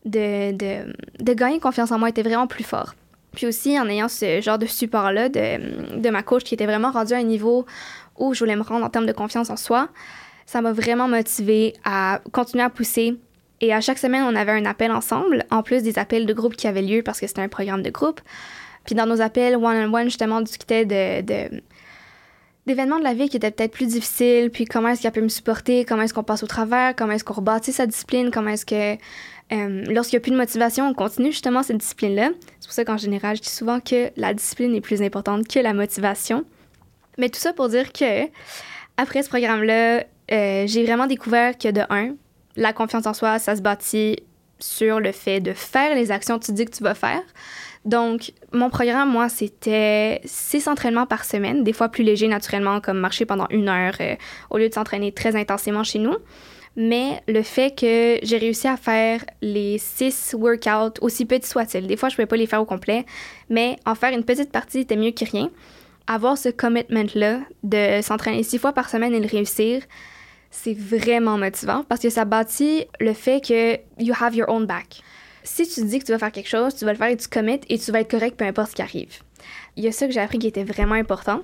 de, 0.05 0.51
de, 0.51 0.93
de 1.19 1.33
gagner 1.33 1.59
confiance 1.59 1.91
en 1.91 1.99
moi 1.99 2.09
était 2.09 2.23
vraiment 2.23 2.47
plus 2.47 2.63
fort. 2.63 2.95
Puis 3.33 3.45
aussi, 3.45 3.79
en 3.79 3.87
ayant 3.87 4.07
ce 4.07 4.41
genre 4.41 4.57
de 4.57 4.65
support-là 4.65 5.29
de, 5.29 5.99
de 5.99 6.09
ma 6.09 6.23
coach 6.23 6.43
qui 6.43 6.55
était 6.55 6.65
vraiment 6.65 6.91
rendu 6.91 7.13
à 7.13 7.17
un 7.17 7.23
niveau 7.23 7.65
où 8.17 8.33
je 8.33 8.39
voulais 8.39 8.55
me 8.55 8.63
rendre 8.63 8.85
en 8.85 8.89
termes 8.89 9.05
de 9.05 9.13
confiance 9.13 9.49
en 9.49 9.57
soi, 9.57 9.89
ça 10.45 10.61
m'a 10.61 10.73
vraiment 10.73 11.07
motivée 11.07 11.73
à 11.85 12.21
continuer 12.31 12.63
à 12.63 12.69
pousser, 12.69 13.17
et 13.61 13.73
à 13.73 13.81
chaque 13.81 13.97
semaine, 13.97 14.23
on 14.23 14.35
avait 14.35 14.53
un 14.53 14.65
appel 14.65 14.91
ensemble, 14.91 15.45
en 15.51 15.63
plus 15.63 15.83
des 15.83 15.99
appels 15.99 16.25
de 16.25 16.33
groupe 16.33 16.55
qui 16.55 16.67
avaient 16.67 16.81
lieu 16.81 17.03
parce 17.03 17.19
que 17.19 17.27
c'était 17.27 17.41
un 17.41 17.49
programme 17.49 17.81
de 17.81 17.89
groupe. 17.89 18.21
Puis 18.85 18.95
dans 18.95 19.05
nos 19.05 19.21
appels 19.21 19.55
one-on-one, 19.57 20.05
justement, 20.05 20.37
on 20.37 20.41
discutait 20.41 20.85
de, 20.85 21.61
d'événements 22.69 22.99
de 22.99 23.03
la 23.03 23.15
vie 23.15 23.29
qui 23.29 23.37
étaient 23.37 23.51
peut-être 23.51 23.71
plus 23.71 23.87
difficiles, 23.87 24.51
puis 24.51 24.65
comment 24.65 24.89
est-ce 24.89 25.01
qu'elle 25.01 25.11
peut 25.11 25.21
me 25.21 25.27
supporter, 25.27 25.85
comment 25.85 26.03
est-ce 26.03 26.13
qu'on 26.13 26.23
passe 26.23 26.43
au 26.43 26.47
travers, 26.47 26.95
comment 26.95 27.13
est-ce 27.13 27.23
qu'on 27.23 27.33
rebâtit 27.33 27.71
sa 27.71 27.87
discipline, 27.87 28.29
comment 28.29 28.51
est-ce 28.51 28.65
que 28.65 28.93
euh, 29.51 29.83
lorsqu'il 29.87 30.17
n'y 30.17 30.21
a 30.21 30.23
plus 30.23 30.31
de 30.31 30.37
motivation, 30.37 30.87
on 30.87 30.93
continue 30.93 31.31
justement 31.31 31.63
cette 31.63 31.77
discipline-là. 31.77 32.29
C'est 32.59 32.67
pour 32.67 32.73
ça 32.73 32.85
qu'en 32.85 32.97
général, 32.97 33.37
je 33.37 33.41
dis 33.41 33.49
souvent 33.49 33.79
que 33.79 34.11
la 34.15 34.35
discipline 34.35 34.75
est 34.75 34.81
plus 34.81 35.01
importante 35.01 35.47
que 35.47 35.59
la 35.59 35.73
motivation. 35.73 36.45
Mais 37.17 37.29
tout 37.29 37.39
ça 37.39 37.53
pour 37.53 37.69
dire 37.69 37.91
que 37.91 38.27
après 38.97 39.23
ce 39.23 39.29
programme-là, 39.29 40.03
euh, 40.31 40.67
j'ai 40.67 40.83
vraiment 40.83 41.07
découvert 41.07 41.57
que 41.57 41.71
de 41.71 41.81
un, 41.89 42.15
la 42.55 42.71
confiance 42.71 43.07
en 43.07 43.15
soi, 43.15 43.39
ça 43.39 43.55
se 43.55 43.61
bâtit 43.61 44.17
sur 44.59 44.99
le 44.99 45.11
fait 45.11 45.39
de 45.39 45.53
faire 45.53 45.95
les 45.95 46.11
actions 46.11 46.37
que 46.37 46.45
tu 46.45 46.51
dis 46.51 46.65
que 46.65 46.75
tu 46.75 46.83
vas 46.83 46.93
faire. 46.93 47.23
Donc, 47.85 48.33
mon 48.51 48.69
programme, 48.69 49.09
moi, 49.09 49.29
c'était 49.29 50.21
six 50.25 50.67
entraînements 50.67 51.05
par 51.05 51.23
semaine, 51.23 51.63
des 51.63 51.73
fois 51.73 51.89
plus 51.89 52.03
légers 52.03 52.27
naturellement, 52.27 52.81
comme 52.81 52.99
marcher 52.99 53.25
pendant 53.25 53.47
une 53.49 53.69
heure 53.69 53.95
euh, 54.01 54.15
au 54.49 54.57
lieu 54.57 54.67
de 54.67 54.73
s'entraîner 54.73 55.11
très 55.11 55.35
intensément 55.35 55.83
chez 55.83 55.99
nous. 55.99 56.15
mais 56.75 57.21
le 57.27 57.41
fait 57.41 57.75
que 57.75 58.19
j'ai 58.23 58.37
réussi 58.37 58.67
à 58.67 58.77
faire 58.77 59.23
les 59.41 59.77
six 59.77 60.35
workouts, 60.37 60.99
aussi 61.01 61.25
petits 61.25 61.47
soient-ils, 61.47 61.87
des 61.87 61.97
fois 61.97 62.09
je 62.09 62.13
ne 62.13 62.17
pouvais 62.17 62.25
pas 62.27 62.37
les 62.37 62.47
faire 62.47 62.61
au 62.61 62.65
complet, 62.65 63.05
mais 63.49 63.77
en 63.85 63.95
faire 63.95 64.13
une 64.13 64.23
petite 64.23 64.51
partie 64.51 64.79
était 64.79 64.95
mieux 64.95 65.11
que 65.11 65.25
rien. 65.25 65.49
Avoir 66.07 66.37
ce 66.37 66.49
commitment-là 66.49 67.39
de 67.63 68.01
s'entraîner 68.01 68.43
six 68.43 68.57
fois 68.57 68.71
par 68.71 68.89
semaine 68.89 69.13
et 69.13 69.19
le 69.19 69.27
réussir, 69.27 69.83
c'est 70.51 70.73
vraiment 70.73 71.37
motivant 71.37 71.83
parce 71.87 72.01
que 72.01 72.09
ça 72.09 72.25
bâtit 72.25 72.85
le 72.99 73.13
fait 73.13 73.41
que 73.45 73.77
you 74.01 74.13
have 74.19 74.35
your 74.35 74.49
own 74.49 74.65
back. 74.65 75.01
Si 75.51 75.67
tu 75.67 75.83
dis 75.83 75.97
que 75.97 76.05
tu 76.05 76.11
vas 76.11 76.19
faire 76.19 76.31
quelque 76.31 76.47
chose, 76.47 76.75
tu 76.75 76.85
vas 76.85 76.91
le 76.91 76.97
faire 76.97 77.07
et 77.07 77.17
tu 77.17 77.27
commit 77.27 77.59
et 77.69 77.79
tu 77.79 77.91
vas 77.91 78.01
être 78.01 78.11
correct 78.11 78.37
peu 78.37 78.45
importe 78.45 78.69
ce 78.69 78.75
qui 78.75 78.83
arrive. 78.83 79.17
Il 79.75 79.83
y 79.83 79.87
a 79.87 79.91
ça 79.91 80.05
que 80.05 80.13
j'ai 80.13 80.19
appris 80.19 80.37
qui 80.37 80.45
était 80.45 80.63
vraiment 80.63 80.93
important. 80.93 81.41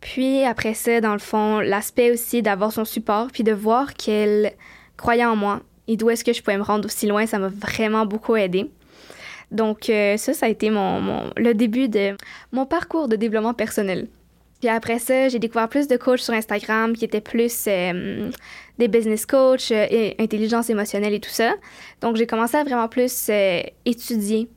Puis 0.00 0.42
après 0.42 0.72
ça, 0.72 1.02
dans 1.02 1.12
le 1.12 1.18
fond, 1.18 1.60
l'aspect 1.60 2.10
aussi 2.10 2.40
d'avoir 2.40 2.72
son 2.72 2.86
support, 2.86 3.28
puis 3.30 3.44
de 3.44 3.52
voir 3.52 3.92
qu'elle 3.92 4.54
croyait 4.96 5.26
en 5.26 5.36
moi 5.36 5.60
et 5.86 5.98
d'où 5.98 6.08
est-ce 6.08 6.24
que 6.24 6.32
je 6.32 6.42
pouvais 6.42 6.56
me 6.56 6.62
rendre 6.62 6.86
aussi 6.86 7.06
loin, 7.06 7.26
ça 7.26 7.38
m'a 7.38 7.48
vraiment 7.48 8.06
beaucoup 8.06 8.36
aidé. 8.36 8.70
Donc 9.50 9.90
euh, 9.90 10.16
ça, 10.16 10.32
ça 10.32 10.46
a 10.46 10.48
été 10.48 10.70
mon, 10.70 11.30
le 11.36 11.52
début 11.52 11.90
de 11.90 12.16
mon 12.52 12.64
parcours 12.64 13.06
de 13.06 13.16
développement 13.16 13.54
personnel. 13.54 14.08
Puis 14.62 14.68
après 14.68 15.00
ça, 15.00 15.28
j'ai 15.28 15.40
découvert 15.40 15.68
plus 15.68 15.88
de 15.88 15.96
coachs 15.96 16.20
sur 16.20 16.34
Instagram 16.34 16.94
qui 16.94 17.04
étaient 17.04 17.20
plus 17.20 17.64
euh, 17.66 18.30
des 18.78 18.86
business 18.86 19.26
coachs, 19.26 19.72
euh, 19.72 20.12
intelligence 20.20 20.70
émotionnelle 20.70 21.12
et 21.14 21.18
tout 21.18 21.30
ça. 21.30 21.54
Donc 22.00 22.14
j'ai 22.14 22.28
commencé 22.28 22.56
à 22.56 22.62
vraiment 22.62 22.86
plus 22.86 23.28
étudier 23.84 24.48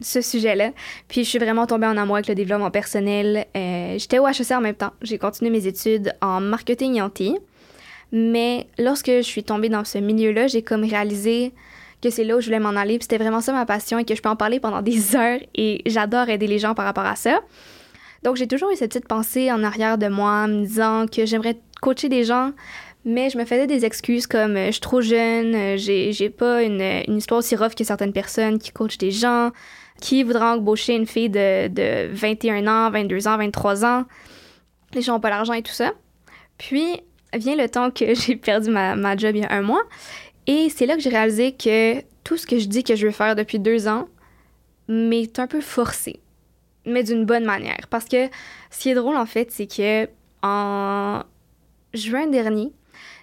ce 0.00 0.20
sujet-là. 0.20 0.72
Puis 1.06 1.22
je 1.22 1.28
suis 1.28 1.38
vraiment 1.38 1.68
tombée 1.68 1.86
en 1.86 1.96
amour 1.96 2.16
avec 2.16 2.26
le 2.26 2.34
développement 2.34 2.72
personnel. 2.72 3.46
Euh, 3.56 3.94
j'étais 3.98 4.18
au 4.18 4.26
HEC 4.26 4.50
en 4.50 4.60
même 4.60 4.74
temps. 4.74 4.94
J'ai 5.00 5.18
continué 5.18 5.52
mes 5.52 5.64
études 5.68 6.12
en 6.20 6.40
marketing 6.40 6.96
et 6.96 7.02
en. 7.02 7.10
Mais 8.10 8.66
lorsque 8.80 9.12
je 9.12 9.22
suis 9.22 9.44
tombée 9.44 9.68
dans 9.68 9.84
ce 9.84 9.98
milieu-là, 9.98 10.48
j'ai 10.48 10.62
comme 10.62 10.82
réalisé 10.82 11.52
que 12.02 12.10
c'est 12.10 12.24
là 12.24 12.36
où 12.36 12.40
je 12.40 12.46
voulais 12.46 12.58
m'en 12.58 12.70
aller. 12.70 12.98
Puis 12.98 13.04
c'était 13.08 13.22
vraiment 13.22 13.40
ça 13.40 13.52
ma 13.52 13.64
passion 13.64 14.00
et 14.00 14.04
que 14.04 14.16
je 14.16 14.22
peux 14.22 14.28
en 14.28 14.34
parler 14.34 14.58
pendant 14.58 14.82
des 14.82 15.14
heures 15.14 15.38
et 15.54 15.82
j'adore 15.86 16.30
aider 16.30 16.48
les 16.48 16.58
gens 16.58 16.74
par 16.74 16.84
rapport 16.84 17.06
à 17.06 17.14
ça. 17.14 17.42
Donc 18.22 18.36
j'ai 18.36 18.46
toujours 18.46 18.70
eu 18.70 18.76
cette 18.76 18.92
petite 18.92 19.08
pensée 19.08 19.50
en 19.50 19.62
arrière 19.64 19.98
de 19.98 20.08
moi, 20.08 20.46
me 20.46 20.64
disant 20.64 21.06
que 21.06 21.26
j'aimerais 21.26 21.58
coacher 21.80 22.08
des 22.08 22.24
gens, 22.24 22.52
mais 23.04 23.30
je 23.30 23.38
me 23.38 23.44
faisais 23.44 23.66
des 23.66 23.84
excuses 23.84 24.26
comme 24.26 24.56
euh, 24.56 24.66
je 24.66 24.72
suis 24.72 24.80
trop 24.80 25.00
jeune, 25.00 25.54
euh, 25.54 25.76
j'ai, 25.76 26.30
pas 26.30 26.62
une, 26.62 26.80
une, 26.80 27.18
histoire 27.18 27.38
aussi 27.38 27.56
rough 27.56 27.74
que 27.74 27.82
certaines 27.82 28.12
personnes 28.12 28.58
qui 28.58 28.70
coachent 28.70 28.98
des 28.98 29.10
gens, 29.10 29.50
qui 30.00 30.22
voudrait 30.22 30.44
embaucher 30.44 30.94
une 30.94 31.06
fille 31.06 31.30
de, 31.30 31.68
de 31.68 32.08
21 32.12 32.66
ans, 32.66 32.90
22 32.90 33.26
ans, 33.26 33.38
23 33.38 33.84
ans? 33.84 34.04
Les 34.94 35.02
gens 35.02 35.14
n'ont 35.14 35.20
pas 35.20 35.30
l'argent 35.30 35.54
et 35.54 35.62
tout 35.62 35.72
ça. 35.72 35.92
Puis 36.58 37.00
vient 37.34 37.56
le 37.56 37.68
temps 37.68 37.90
que 37.90 38.14
j'ai 38.14 38.36
perdu 38.36 38.70
ma, 38.70 38.94
ma 38.94 39.16
job 39.16 39.34
il 39.34 39.42
y 39.42 39.44
a 39.44 39.52
un 39.52 39.62
mois. 39.62 39.82
Et 40.46 40.68
c'est 40.70 40.86
là 40.86 40.96
que 40.96 41.02
j'ai 41.02 41.10
réalisé 41.10 41.52
que 41.52 42.00
tout 42.24 42.36
ce 42.36 42.46
que 42.46 42.58
je 42.58 42.66
dis 42.66 42.84
que 42.84 42.94
je 42.94 43.06
veux 43.06 43.12
faire 43.12 43.34
depuis 43.34 43.58
deux 43.58 43.88
ans 43.88 44.08
m'est 44.88 45.38
un 45.38 45.46
peu 45.46 45.60
forcé, 45.60 46.20
mais 46.86 47.02
d'une 47.02 47.24
bonne 47.24 47.44
manière. 47.44 47.86
Parce 47.90 48.06
que 48.06 48.28
ce 48.70 48.78
qui 48.78 48.90
est 48.90 48.94
drôle, 48.94 49.16
en 49.16 49.26
fait, 49.26 49.50
c'est 49.50 49.66
que 49.66 50.08
en 50.42 51.22
juin 51.94 52.26
dernier, 52.26 52.72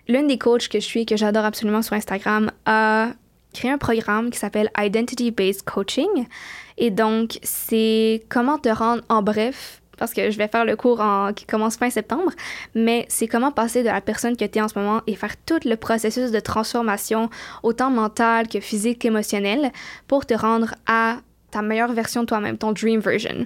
l'une 0.07 0.27
des 0.27 0.37
coachs 0.37 0.67
que 0.67 0.79
je 0.79 0.85
suis 0.85 1.01
et 1.01 1.05
que 1.05 1.17
j'adore 1.17 1.45
absolument 1.45 1.81
sur 1.81 1.93
Instagram 1.93 2.51
a 2.65 3.09
créé 3.53 3.71
un 3.71 3.77
programme 3.77 4.29
qui 4.29 4.37
s'appelle 4.37 4.69
Identity 4.77 5.31
Based 5.31 5.63
Coaching. 5.63 6.27
Et 6.77 6.91
donc, 6.91 7.39
c'est 7.43 8.23
comment 8.29 8.57
te 8.57 8.69
rendre 8.69 9.03
en 9.09 9.21
bref, 9.21 9.81
parce 9.97 10.13
que 10.13 10.31
je 10.31 10.37
vais 10.37 10.47
faire 10.47 10.63
le 10.63 10.77
cours 10.77 11.03
qui 11.35 11.45
commence 11.45 11.75
fin 11.75 11.89
septembre, 11.89 12.31
mais 12.73 13.05
c'est 13.09 13.27
comment 13.27 13.51
passer 13.51 13.81
de 13.81 13.87
la 13.87 13.99
personne 14.01 14.37
que 14.37 14.45
tu 14.45 14.59
es 14.59 14.61
en 14.61 14.69
ce 14.69 14.79
moment 14.79 15.01
et 15.07 15.15
faire 15.15 15.35
tout 15.45 15.59
le 15.65 15.75
processus 15.75 16.31
de 16.31 16.39
transformation, 16.39 17.29
autant 17.63 17.89
mentale 17.89 18.47
que 18.47 18.61
physique 18.61 18.99
qu'émotionnelle, 18.99 19.71
pour 20.07 20.25
te 20.25 20.33
rendre 20.33 20.75
à 20.87 21.17
ta 21.51 21.61
meilleure 21.61 21.93
version 21.93 22.21
de 22.21 22.27
toi-même, 22.27 22.57
ton 22.57 22.71
dream 22.71 22.99
version. 22.99 23.45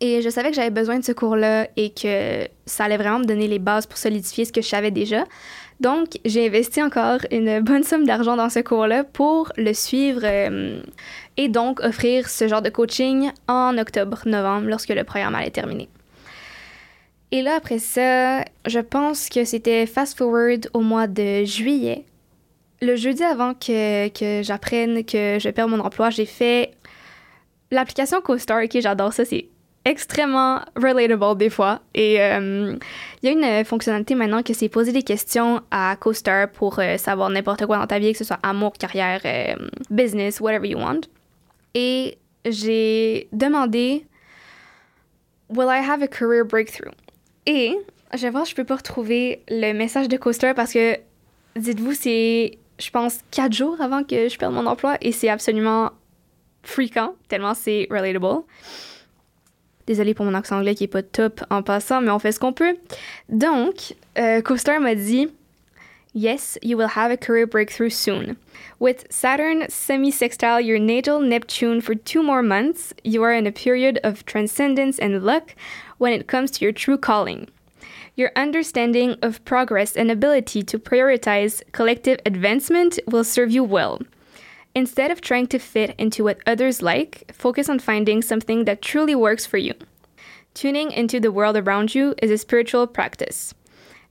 Et 0.00 0.22
je 0.22 0.28
savais 0.28 0.50
que 0.50 0.56
j'avais 0.56 0.70
besoin 0.70 0.98
de 0.98 1.04
ce 1.04 1.12
cours-là 1.12 1.68
et 1.76 1.90
que 1.90 2.48
ça 2.66 2.84
allait 2.84 2.96
vraiment 2.96 3.20
me 3.20 3.24
donner 3.24 3.48
les 3.48 3.58
bases 3.58 3.86
pour 3.86 3.96
solidifier 3.96 4.44
ce 4.44 4.52
que 4.52 4.60
je 4.60 4.68
savais 4.68 4.90
déjà. 4.90 5.24
Donc, 5.80 6.18
j'ai 6.24 6.46
investi 6.46 6.82
encore 6.82 7.20
une 7.30 7.60
bonne 7.60 7.82
somme 7.82 8.06
d'argent 8.06 8.36
dans 8.36 8.48
ce 8.48 8.60
cours-là 8.60 9.04
pour 9.04 9.52
le 9.56 9.72
suivre 9.72 10.20
euh, 10.24 10.80
et 11.36 11.48
donc 11.48 11.80
offrir 11.80 12.28
ce 12.28 12.48
genre 12.48 12.62
de 12.62 12.70
coaching 12.70 13.30
en 13.48 13.76
octobre-novembre 13.78 14.68
lorsque 14.68 14.90
le 14.90 15.04
programme 15.04 15.34
allait 15.34 15.50
terminer. 15.50 15.88
Et 17.32 17.42
là, 17.42 17.56
après 17.56 17.80
ça, 17.80 18.44
je 18.66 18.78
pense 18.78 19.28
que 19.28 19.44
c'était 19.44 19.86
fast-forward 19.86 20.70
au 20.72 20.80
mois 20.80 21.08
de 21.08 21.44
juillet. 21.44 22.04
Le 22.80 22.94
jeudi 22.94 23.24
avant 23.24 23.54
que, 23.54 24.08
que 24.08 24.42
j'apprenne 24.44 25.04
que 25.04 25.38
je 25.40 25.48
perds 25.48 25.68
mon 25.68 25.80
emploi, 25.80 26.10
j'ai 26.10 26.26
fait 26.26 26.74
l'application 27.74 28.20
CoStar. 28.20 28.62
Ok, 28.64 28.78
j'adore 28.80 29.12
ça, 29.12 29.24
c'est 29.24 29.48
extrêmement 29.84 30.60
relatable 30.76 31.36
des 31.38 31.50
fois. 31.50 31.80
Et 31.94 32.20
euh, 32.20 32.76
il 33.22 33.26
y 33.26 33.28
a 33.28 33.58
une 33.58 33.64
fonctionnalité 33.64 34.14
maintenant 34.14 34.42
que 34.42 34.54
c'est 34.54 34.68
poser 34.68 34.92
des 34.92 35.02
questions 35.02 35.62
à 35.70 35.96
CoStar 35.96 36.50
pour 36.50 36.78
euh, 36.78 36.96
savoir 36.96 37.30
n'importe 37.30 37.66
quoi 37.66 37.78
dans 37.78 37.86
ta 37.86 37.98
vie, 37.98 38.12
que 38.12 38.18
ce 38.18 38.24
soit 38.24 38.38
amour, 38.42 38.72
carrière, 38.72 39.20
euh, 39.24 39.54
business, 39.90 40.40
whatever 40.40 40.68
you 40.68 40.78
want. 40.78 41.02
Et 41.74 42.18
j'ai 42.46 43.28
demandé 43.32 44.06
Will 45.50 45.68
I 45.68 45.82
have 45.86 46.02
a 46.02 46.08
career 46.08 46.44
breakthrough? 46.44 46.92
Et 47.46 47.76
je 48.14 48.22
vais 48.22 48.30
voir, 48.30 48.44
je 48.46 48.54
peux 48.54 48.64
pas 48.64 48.76
retrouver 48.76 49.42
le 49.48 49.72
message 49.72 50.08
de 50.08 50.16
CoStar 50.16 50.54
parce 50.54 50.72
que, 50.72 50.96
dites-vous, 51.56 51.92
c'est, 51.92 52.58
je 52.78 52.90
pense, 52.90 53.18
quatre 53.30 53.52
jours 53.52 53.80
avant 53.80 54.02
que 54.02 54.28
je 54.28 54.38
perde 54.38 54.54
mon 54.54 54.66
emploi 54.66 54.96
et 55.02 55.12
c'est 55.12 55.28
absolument 55.28 55.90
fréquent, 56.64 57.14
tellement 57.28 57.54
c'est 57.54 57.86
relatable. 57.90 58.42
Désolée 59.86 60.14
pour 60.14 60.24
mon 60.24 60.34
accent 60.34 60.56
anglais 60.56 60.74
qui 60.74 60.84
est 60.84 60.88
pas 60.88 61.02
top 61.02 61.44
en 61.50 61.62
passant, 61.62 62.00
mais 62.00 62.10
on 62.10 62.18
fait 62.18 62.32
ce 62.32 62.40
qu'on 62.40 62.54
peut. 62.54 62.76
Donc, 63.28 63.94
euh, 64.18 64.40
CoStar 64.40 64.80
m'a 64.80 64.94
dit 64.94 65.28
Yes, 66.16 66.56
you 66.62 66.76
will 66.76 66.90
have 66.94 67.10
a 67.10 67.16
career 67.16 67.44
breakthrough 67.44 67.90
soon. 67.90 68.36
With 68.78 69.04
Saturn 69.10 69.66
semi 69.68 70.12
sextile 70.12 70.60
your 70.60 70.78
natal 70.78 71.20
Neptune 71.20 71.80
for 71.80 71.96
two 71.96 72.22
more 72.22 72.42
months, 72.42 72.94
you 73.02 73.22
are 73.24 73.32
in 73.32 73.48
a 73.48 73.52
period 73.52 73.98
of 74.04 74.24
transcendence 74.24 74.98
and 75.00 75.24
luck 75.24 75.56
when 75.98 76.12
it 76.12 76.28
comes 76.28 76.52
to 76.52 76.64
your 76.64 76.72
true 76.72 76.96
calling. 76.96 77.48
Your 78.14 78.30
understanding 78.36 79.16
of 79.22 79.44
progress 79.44 79.96
and 79.96 80.08
ability 80.08 80.62
to 80.62 80.78
prioritize 80.78 81.62
collective 81.72 82.20
advancement 82.24 83.00
will 83.08 83.24
serve 83.24 83.50
you 83.50 83.64
well. 83.64 84.00
Instead 84.74 85.10
of 85.10 85.20
trying 85.20 85.46
to 85.46 85.58
fit 85.58 85.94
into 85.98 86.24
what 86.24 86.40
others 86.46 86.82
like, 86.82 87.30
focus 87.32 87.68
on 87.68 87.78
finding 87.78 88.20
something 88.20 88.64
that 88.64 88.82
truly 88.82 89.14
works 89.14 89.46
for 89.46 89.56
you. 89.56 89.74
Tuning 90.52 90.90
into 90.90 91.20
the 91.20 91.32
world 91.32 91.56
around 91.56 91.94
you 91.94 92.14
is 92.20 92.30
a 92.30 92.38
spiritual 92.38 92.86
practice. 92.86 93.54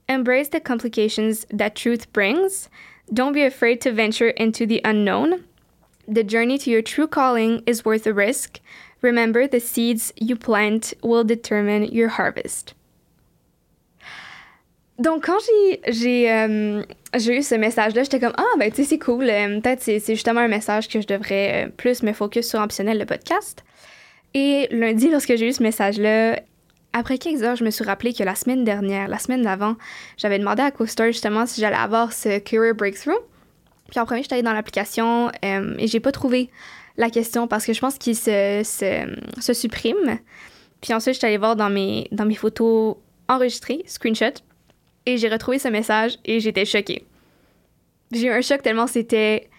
Embrace 0.07 0.49
the 0.49 0.59
complications 0.59 1.45
that 1.49 1.75
truth 1.75 2.11
brings. 2.13 2.69
Don't 3.13 3.33
be 3.33 3.43
afraid 3.43 3.81
to 3.81 3.91
venture 3.91 4.29
into 4.29 4.65
the 4.65 4.81
unknown. 4.85 5.43
The 6.07 6.23
journey 6.23 6.57
to 6.59 6.69
your 6.69 6.81
true 6.81 7.07
calling 7.07 7.63
is 7.65 7.85
worth 7.85 8.03
the 8.03 8.13
risk. 8.13 8.59
Remember, 9.01 9.47
the 9.47 9.59
seeds 9.59 10.13
you 10.15 10.35
plant 10.35 10.93
will 11.01 11.23
determine 11.23 11.85
your 11.85 12.09
harvest. 12.09 12.73
Donc, 14.99 15.25
quand 15.25 15.37
j'ai 15.87 16.31
euh, 16.31 16.83
j'ai 17.15 17.37
eu 17.37 17.41
ce 17.41 17.55
message-là, 17.55 18.03
j'étais 18.03 18.19
comme 18.19 18.33
Ah, 18.37 18.57
ben, 18.59 18.69
tu 18.69 18.77
sais, 18.77 18.83
c'est 18.83 18.99
cool. 18.99 19.27
Euh, 19.29 19.59
peut-être 19.59 19.81
c'est, 19.81 19.99
justement 20.07 20.41
un 20.41 20.47
message 20.47 20.87
que 20.87 21.01
je 21.01 21.07
devrais 21.07 21.65
euh, 21.65 21.69
plus 21.75 22.03
me 22.03 22.13
focus 22.13 22.47
sur 22.47 22.59
Ambitionnel, 22.59 22.99
le 22.99 23.05
podcast. 23.05 23.63
Et 24.35 24.67
lundi, 24.71 25.09
lorsque 25.09 25.35
j'ai 25.35 25.47
eu 25.47 25.53
ce 25.53 25.63
message-là, 25.63 26.39
après 26.93 27.17
quelques 27.17 27.41
heures, 27.41 27.55
je 27.55 27.63
me 27.63 27.71
suis 27.71 27.83
rappelé 27.83 28.13
que 28.13 28.23
la 28.23 28.35
semaine 28.35 28.63
dernière, 28.63 29.07
la 29.07 29.17
semaine 29.17 29.41
d'avant, 29.41 29.75
j'avais 30.17 30.37
demandé 30.37 30.61
à 30.61 30.69
CoStar 30.69 31.07
justement 31.07 31.45
si 31.47 31.59
j'allais 31.59 31.75
avoir 31.75 32.13
ce 32.13 32.37
Career 32.39 32.75
Breakthrough. 32.75 33.19
Puis 33.89 33.99
en 33.99 34.05
premier, 34.05 34.21
j'étais 34.21 34.35
allée 34.35 34.43
dans 34.43 34.53
l'application 34.53 35.31
et 35.43 35.87
j'ai 35.87 35.99
pas 35.99 36.11
trouvé 36.11 36.49
la 36.97 37.09
question 37.09 37.47
parce 37.47 37.65
que 37.65 37.73
je 37.73 37.79
pense 37.79 37.97
qu'il 37.97 38.15
se, 38.15 38.63
supprime. 39.53 40.19
Puis 40.81 40.93
ensuite, 40.93 41.15
j'étais 41.15 41.27
allée 41.27 41.37
voir 41.37 41.55
dans 41.55 41.69
mes, 41.69 42.07
photos 42.35 42.95
enregistrées, 43.27 43.83
screenshot, 43.87 44.33
et 45.05 45.17
j'ai 45.17 45.29
retrouvé 45.29 45.59
ce 45.59 45.67
message 45.67 46.17
et 46.25 46.39
j'étais 46.39 46.65
choquée. 46.65 47.05
J'ai 48.11 48.27
eu 48.27 48.31
un 48.31 48.41
choc 48.41 48.61
tellement 48.61 48.87
c'était 48.87 49.49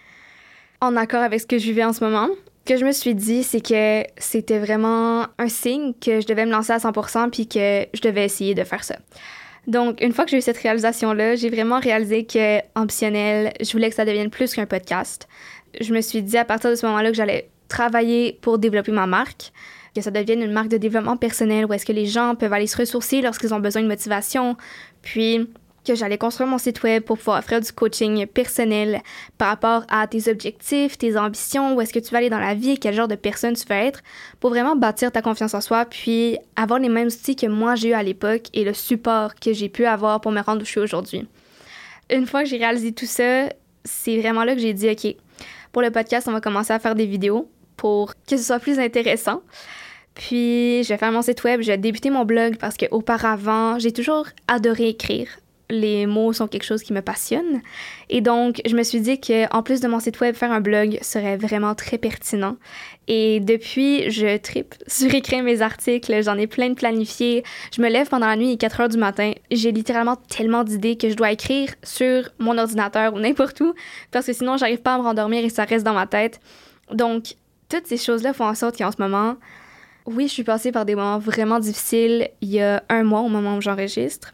en 0.81 0.97
accord 0.97 1.23
avec 1.23 1.41
ce 1.41 1.47
que 1.47 1.59
je 1.59 1.65
vivais 1.65 1.85
en 1.85 1.93
ce 1.93 2.05
moment 2.05 2.29
que 2.65 2.77
je 2.77 2.85
me 2.85 2.93
suis 2.93 3.15
dit, 3.15 3.43
c'est 3.43 3.61
que 3.61 4.05
c'était 4.17 4.59
vraiment 4.59 5.27
un 5.39 5.49
signe 5.49 5.93
que 5.95 6.21
je 6.21 6.27
devais 6.27 6.47
me 6.47 6.51
lancer 6.51 6.73
à 6.73 6.79
100% 6.79 7.31
puis 7.31 7.47
que 7.47 7.87
je 7.93 8.01
devais 8.01 8.25
essayer 8.25 8.55
de 8.55 8.65
faire 8.65 8.85
ça. 8.85 8.97
Donc, 9.67 10.01
une 10.01 10.13
fois 10.13 10.25
que 10.25 10.31
j'ai 10.31 10.39
eu 10.39 10.43
cette 10.43 10.59
réalisation-là, 10.59 11.37
j'ai 11.37 11.51
vraiment 11.51 11.79
réalisé 11.79 12.25
que 12.25 12.61
Ambitionnel, 12.75 13.53
je 13.61 13.71
voulais 13.73 13.89
que 13.89 13.95
ça 13.95 14.05
devienne 14.05 14.31
plus 14.31 14.55
qu'un 14.55 14.67
podcast. 14.67 15.29
Je 15.81 15.93
me 15.93 16.01
suis 16.01 16.23
dit 16.23 16.37
à 16.37 16.45
partir 16.45 16.71
de 16.71 16.75
ce 16.75 16.87
moment-là 16.87 17.11
que 17.11 17.17
j'allais 17.17 17.49
travailler 17.69 18.39
pour 18.41 18.59
développer 18.59 18.93
ma 18.93 19.07
marque, 19.07 19.53
que 19.95 20.01
ça 20.01 20.11
devienne 20.11 20.43
une 20.43 20.53
marque 20.53 20.69
de 20.69 20.77
développement 20.77 21.17
personnel 21.17 21.67
où 21.67 21.73
est-ce 21.73 21.87
que 21.87 21.93
les 21.93 22.07
gens 22.07 22.35
peuvent 22.35 22.53
aller 22.53 22.67
se 22.67 22.77
ressourcer 22.77 23.23
lorsqu'ils 23.23 23.55
ont 23.55 23.61
besoin 23.61 23.83
de 23.83 23.89
motivation, 23.89 24.57
puis 25.03 25.49
que 25.87 25.95
j'allais 25.95 26.19
construire 26.19 26.49
mon 26.49 26.59
site 26.59 26.83
web 26.83 27.03
pour 27.03 27.19
pouvoir 27.19 27.45
faire 27.45 27.61
du 27.61 27.71
coaching 27.71 28.27
personnel 28.27 29.03
par 29.37 29.49
rapport 29.49 29.85
à 29.89 30.07
tes 30.07 30.31
objectifs, 30.31 30.97
tes 30.97 31.17
ambitions, 31.17 31.77
où 31.77 31.81
est-ce 31.81 31.93
que 31.93 31.99
tu 31.99 32.11
vas 32.11 32.19
aller 32.19 32.31
dans 32.31 32.41
la 32.41 32.55
vie, 32.55 32.79
quel 32.79 32.95
genre 32.95 33.09
de 33.09 33.15
personne 33.15 33.55
tu 33.55 33.65
veux 33.69 33.77
être, 33.77 34.01
pour 34.41 34.51
vraiment 34.51 34.77
bâtir 34.77 35.13
ta 35.13 35.21
confiance 35.21 35.55
en 35.55 35.61
soi, 35.61 35.85
puis 35.85 36.39
avoir 36.57 36.81
les 36.81 36.89
mêmes 36.89 37.09
outils 37.09 37.37
que 37.37 37.47
moi 37.47 37.75
j'ai 37.75 37.91
eu 37.91 37.93
à 37.93 38.03
l'époque 38.03 38.45
et 38.55 38.65
le 38.65 38.73
support 38.73 39.35
que 39.35 39.53
j'ai 39.53 39.69
pu 39.69 39.85
avoir 39.85 40.21
pour 40.21 40.33
me 40.33 40.41
rendre 40.41 40.63
où 40.63 40.65
je 40.65 40.71
suis 40.71 40.81
aujourd'hui. 40.81 41.29
Une 42.11 42.27
fois 42.27 42.43
que 42.43 42.49
j'ai 42.49 42.59
réalisé 42.59 42.93
tout 42.93 43.07
ça, 43.07 43.49
c'est 43.85 44.19
vraiment 44.19 44.45
là 44.45 44.55
que 44.55 44.61
j'ai 44.61 44.73
dit, 44.73 44.89
OK, 44.89 45.17
pour 45.73 45.83
le 45.83 45.91
podcast, 45.91 46.29
on 46.29 46.33
va 46.33 46.41
commencer 46.41 46.73
à 46.73 46.79
faire 46.79 46.95
des 46.95 47.07
vidéos 47.07 47.51
pour 47.77 48.15
que 48.15 48.37
ce 48.37 48.43
soit 48.43 48.61
plus 48.61 48.79
intéressant. 48.79 49.43
Puis, 50.15 50.85
je 50.85 50.89
vais 50.89 50.99
faire 50.99 51.13
mon 51.13 51.23
site 51.23 51.43
web, 51.45 51.61
je 51.61 51.69
vais 51.69 51.79
débuter 51.79 52.11
mon 52.11 52.25
blog 52.25 52.57
parce 52.59 52.77
qu'auparavant, 52.77 53.79
j'ai 53.79 53.93
toujours 53.93 54.27
adoré 54.49 54.89
écrire 54.89 55.29
les 55.71 56.07
mots 56.07 56.33
sont 56.33 56.47
quelque 56.47 56.65
chose 56.65 56.83
qui 56.83 56.93
me 56.93 57.01
passionne. 57.01 57.63
Et 58.11 58.21
donc, 58.21 58.61
je 58.67 58.77
me 58.77 58.83
suis 58.83 59.01
dit 59.01 59.21
que 59.21 59.53
en 59.55 59.63
plus 59.63 59.81
de 59.81 59.89
mon 59.89 60.01
site 60.01 60.21
web, 60.21 60.35
faire 60.35 60.53
un 60.53 60.61
blog 60.61 60.99
serait 61.03 61.37
vraiment 61.37 61.75
très 61.75 61.99
pertinent. 61.99 62.57
Et 63.09 63.41
depuis, 63.41 64.11
je 64.11 64.37
tripe 64.37 64.75
sur 64.87 65.13
écrire 65.15 65.43
mes 65.43 65.63
articles, 65.63 66.23
j'en 66.23 66.39
ai 66.39 66.47
plein 66.47 66.71
de 66.71 66.75
planifiés. 66.75 67.45
Je 67.75 67.83
me 67.83 67.89
lève 67.89 68.09
pendant 68.09 68.27
la 68.27 68.37
nuit 68.37 68.53
à 68.53 68.57
4 68.57 68.81
heures 68.81 68.89
du 68.89 68.99
matin. 68.99 69.33
J'ai 69.51 69.73
littéralement 69.73 70.17
tellement 70.17 70.65
d'idées 70.65 70.97
que 70.97 71.09
je 71.09 71.15
dois 71.15 71.33
écrire 71.33 71.71
sur 71.83 72.29
mon 72.39 72.59
ordinateur 72.59 73.15
ou 73.15 73.19
n'importe 73.19 73.61
où 73.61 73.75
parce 74.11 74.27
que 74.27 74.33
sinon, 74.33 74.57
j'arrive 74.57 74.83
pas 74.83 74.95
à 74.95 74.99
me 74.99 75.03
rendormir 75.03 75.45
et 75.45 75.51
ça 75.51 75.65
reste 75.65 75.85
dans 75.85 75.95
ma 75.95 76.07
tête. 76.07 76.41
Donc, 76.93 77.35
toutes 77.69 77.87
ces 77.87 77.97
choses-là 77.97 78.33
font 78.35 78.47
en 78.47 78.55
sorte 78.55 78.77
qu'en 78.77 78.93
ce 78.93 79.01
moment, 79.01 79.37
oui, 80.07 80.29
je 80.29 80.33
suis 80.33 80.45
passée 80.45 80.73
par 80.73 80.85
des 80.85 80.95
moments 80.95 81.19
vraiment 81.19 81.59
difficiles 81.59 82.29
il 82.41 82.51
y 82.51 82.61
a 82.61 82.83
un 82.89 83.05
mois 83.05 83.21
au 83.21 83.29
moment 83.29 83.57
où 83.57 83.61
j'enregistre. 83.61 84.33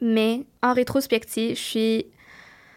Mais 0.00 0.44
en 0.62 0.72
rétrospective, 0.72 1.56
je 1.56 1.62
suis 1.62 2.06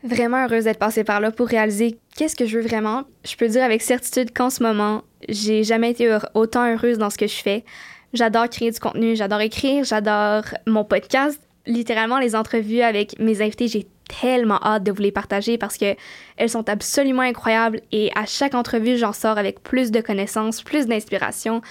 vraiment 0.03 0.43
heureuse 0.43 0.65
d'être 0.65 0.79
passée 0.79 1.03
par 1.03 1.21
là 1.21 1.31
pour 1.31 1.47
réaliser 1.47 1.97
qu'est-ce 2.15 2.35
que 2.35 2.45
je 2.45 2.57
veux 2.57 2.65
vraiment. 2.65 3.03
Je 3.23 3.35
peux 3.35 3.47
dire 3.47 3.63
avec 3.63 3.81
certitude 3.81 4.33
qu'en 4.33 4.49
ce 4.49 4.61
moment, 4.63 5.03
j'ai 5.29 5.63
jamais 5.63 5.91
été 5.91 6.17
autant 6.33 6.69
heureuse 6.69 6.97
dans 6.97 7.09
ce 7.09 7.17
que 7.17 7.27
je 7.27 7.41
fais. 7.41 7.63
J'adore 8.13 8.49
créer 8.49 8.71
du 8.71 8.79
contenu, 8.79 9.15
j'adore 9.15 9.41
écrire, 9.41 9.83
j'adore 9.83 10.43
mon 10.67 10.83
podcast. 10.83 11.39
Littéralement, 11.65 12.19
les 12.19 12.35
entrevues 12.35 12.81
avec 12.81 13.17
mes 13.19 13.41
invités, 13.41 13.67
j'ai 13.67 13.87
tellement 14.21 14.59
hâte 14.63 14.83
de 14.83 14.91
vous 14.91 15.01
les 15.01 15.11
partager 15.11 15.57
parce 15.57 15.77
que 15.77 15.95
elles 16.37 16.49
sont 16.49 16.67
absolument 16.69 17.21
incroyables 17.21 17.81
et 17.91 18.11
à 18.15 18.25
chaque 18.25 18.53
entrevue, 18.53 18.97
j'en 18.97 19.13
sors 19.13 19.37
avec 19.37 19.63
plus 19.63 19.91
de 19.91 20.01
connaissances, 20.01 20.61
plus 20.61 20.87
d'inspiration, 20.87 21.61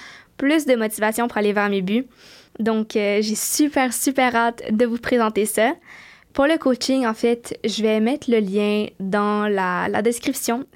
plus 0.43 0.67
de 0.67 0.75
motivation 0.75 1.29
pour 1.29 1.39
aller 1.39 1.53
vers 1.53 1.71
mes 1.71 1.83
buts. 1.83 2.05
Donc, 2.59 2.97
euh, 2.97 3.21
j'ai 3.23 3.37
super, 3.37 3.95
super 3.95 4.35
hâte 4.35 4.65
de 4.73 4.85
vous 4.85 4.99
présenter 4.99 5.47
ça. 5.47 5.73
Pour 6.33 6.47
le 6.47 6.59
coaching, 6.59 7.07
en 7.07 7.15
fait, 7.15 7.57
je 7.65 7.81
vais 7.81 8.01
mettre 8.01 8.29
le 8.29 8.41
lien 8.41 8.87
dans 8.99 9.47
la, 9.47 10.03
description. 10.03 10.67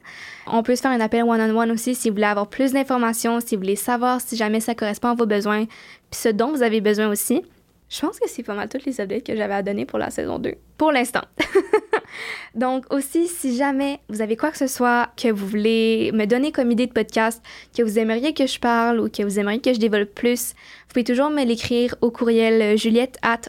On 0.47 0.63
peut 0.63 0.77
se 0.77 0.83
faire 0.83 0.93
un 0.93 1.01
appel 1.01 1.25
one-on-one 1.25 1.73
aussi 1.73 1.97
si 1.97 2.09
vous 2.09 2.15
voulez 2.15 2.29
avoir 2.29 2.47
plus 2.47 2.75
d'informations, 2.75 3.41
si 3.41 3.57
vous 3.57 3.63
voulez 3.63 3.75
savoir 3.75 4.21
si 4.21 4.37
jamais 4.37 4.61
ça 4.61 4.77
correspond 4.77 5.09
à 5.09 5.15
vos 5.15 5.27
besoins, 5.27 5.65
puis 5.65 6.21
ce 6.21 6.29
dont 6.29 6.53
vous 6.53 6.63
avez 6.63 6.81
besoin 6.81 7.09
aussi. 7.09 7.43
Je 7.89 8.01
pense 8.01 8.19
que 8.19 8.29
c'est 8.29 8.43
pas 8.43 8.55
mal 8.55 8.69
toutes 8.69 8.85
les 8.85 9.01
updates 9.01 9.25
que 9.25 9.37
j'avais 9.37 9.55
à 9.55 9.63
donner 9.63 9.87
pour 9.87 9.99
la 9.99 10.11
saison 10.11 10.39
2. 10.39 10.55
Pour 10.77 10.91
l'instant. 10.91 11.23
Donc 12.55 12.93
aussi, 12.93 13.29
si 13.29 13.57
jamais 13.57 14.01
vous 14.09 14.23
avez 14.23 14.37
quoi 14.37 14.51
que 14.51 14.59
ce 14.59 14.67
soit 14.67 15.09
que 15.17 15.31
vous 15.31 15.47
voulez 15.47 16.11
me 16.13 16.25
donner 16.25 16.51
comme 16.51 16.71
idée 16.71 16.87
de 16.87 16.93
podcast, 16.93 17.43
que 17.77 17.83
vous 17.83 17.99
aimeriez 17.99 18.35
que 18.35 18.47
je 18.47 18.59
parle 18.59 18.99
ou 18.99 19.09
que 19.09 19.23
vous 19.23 19.39
aimeriez 19.39 19.61
que 19.61 19.73
je 19.73 19.79
développe 19.79 20.15
plus, 20.15 20.51
vous 20.51 20.95
pouvez 20.95 21.05
toujours 21.05 21.31
me 21.31 21.45
l'écrire 21.45 21.95
au 22.01 22.11
courriel 22.11 22.77
juliette 22.77 23.19
at 23.23 23.43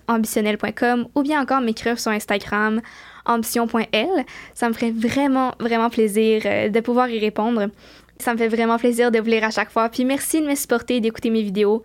ou 1.15 1.22
bien 1.24 1.41
encore 1.41 1.62
m'écrire 1.62 2.00
sur 2.00 2.12
Instagram 2.12 2.82
ambition.l. 3.27 4.25
Ça 4.53 4.70
me 4.70 4.74
ferait 4.74 4.91
vraiment, 4.91 5.53
vraiment 5.60 5.89
plaisir 5.89 6.44
euh, 6.46 6.70
de 6.70 6.79
pouvoir 6.79 7.10
y 7.10 7.20
répondre. 7.20 7.67
Ça 8.20 8.34
me 8.34 8.38
fait 8.38 8.48
vraiment 8.48 8.77
plaisir 8.77 9.12
de 9.12 9.20
vous 9.20 9.29
lire 9.29 9.44
à 9.44 9.51
chaque 9.51 9.70
fois. 9.70 9.89
Puis 9.89 10.06
merci 10.06 10.41
de 10.41 10.48
me 10.48 10.56
supporter 10.56 10.95
et 10.95 11.02
d'écouter 11.02 11.30
mes 11.30 11.43
vidéos 11.43 11.84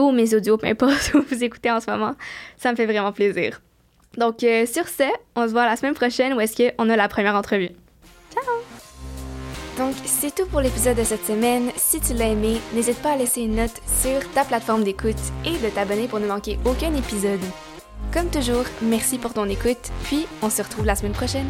ou 0.00 0.12
mes 0.12 0.34
audios, 0.34 0.56
peu 0.56 0.66
importe 0.66 1.12
où 1.14 1.22
vous 1.22 1.44
écoutez 1.44 1.70
en 1.70 1.80
ce 1.80 1.90
moment. 1.90 2.14
Ça 2.56 2.70
me 2.70 2.76
fait 2.76 2.86
vraiment 2.86 3.12
plaisir. 3.12 3.60
Donc, 4.16 4.42
euh, 4.42 4.66
sur 4.66 4.88
ce, 4.88 5.04
on 5.36 5.46
se 5.46 5.52
voit 5.52 5.66
la 5.66 5.76
semaine 5.76 5.94
prochaine 5.94 6.34
où 6.34 6.40
est-ce 6.40 6.72
qu'on 6.76 6.90
a 6.90 6.96
la 6.96 7.08
première 7.08 7.36
entrevue. 7.36 7.70
Ciao! 8.32 8.54
Donc, 9.78 9.94
c'est 10.04 10.34
tout 10.34 10.46
pour 10.46 10.60
l'épisode 10.60 10.96
de 10.96 11.04
cette 11.04 11.24
semaine. 11.24 11.70
Si 11.76 12.00
tu 12.00 12.12
l'as 12.14 12.28
aimé, 12.28 12.60
n'hésite 12.74 13.00
pas 13.00 13.12
à 13.12 13.16
laisser 13.16 13.42
une 13.42 13.56
note 13.56 13.80
sur 14.02 14.28
ta 14.32 14.44
plateforme 14.44 14.84
d'écoute 14.84 15.16
et 15.44 15.56
de 15.58 15.72
t'abonner 15.72 16.08
pour 16.08 16.20
ne 16.20 16.26
manquer 16.26 16.58
aucun 16.64 16.94
épisode. 16.94 17.40
Comme 18.12 18.28
toujours, 18.28 18.64
merci 18.82 19.18
pour 19.18 19.32
ton 19.32 19.48
écoute, 19.48 19.90
puis 20.04 20.26
on 20.42 20.50
se 20.50 20.62
retrouve 20.62 20.84
la 20.84 20.96
semaine 20.96 21.12
prochaine. 21.12 21.46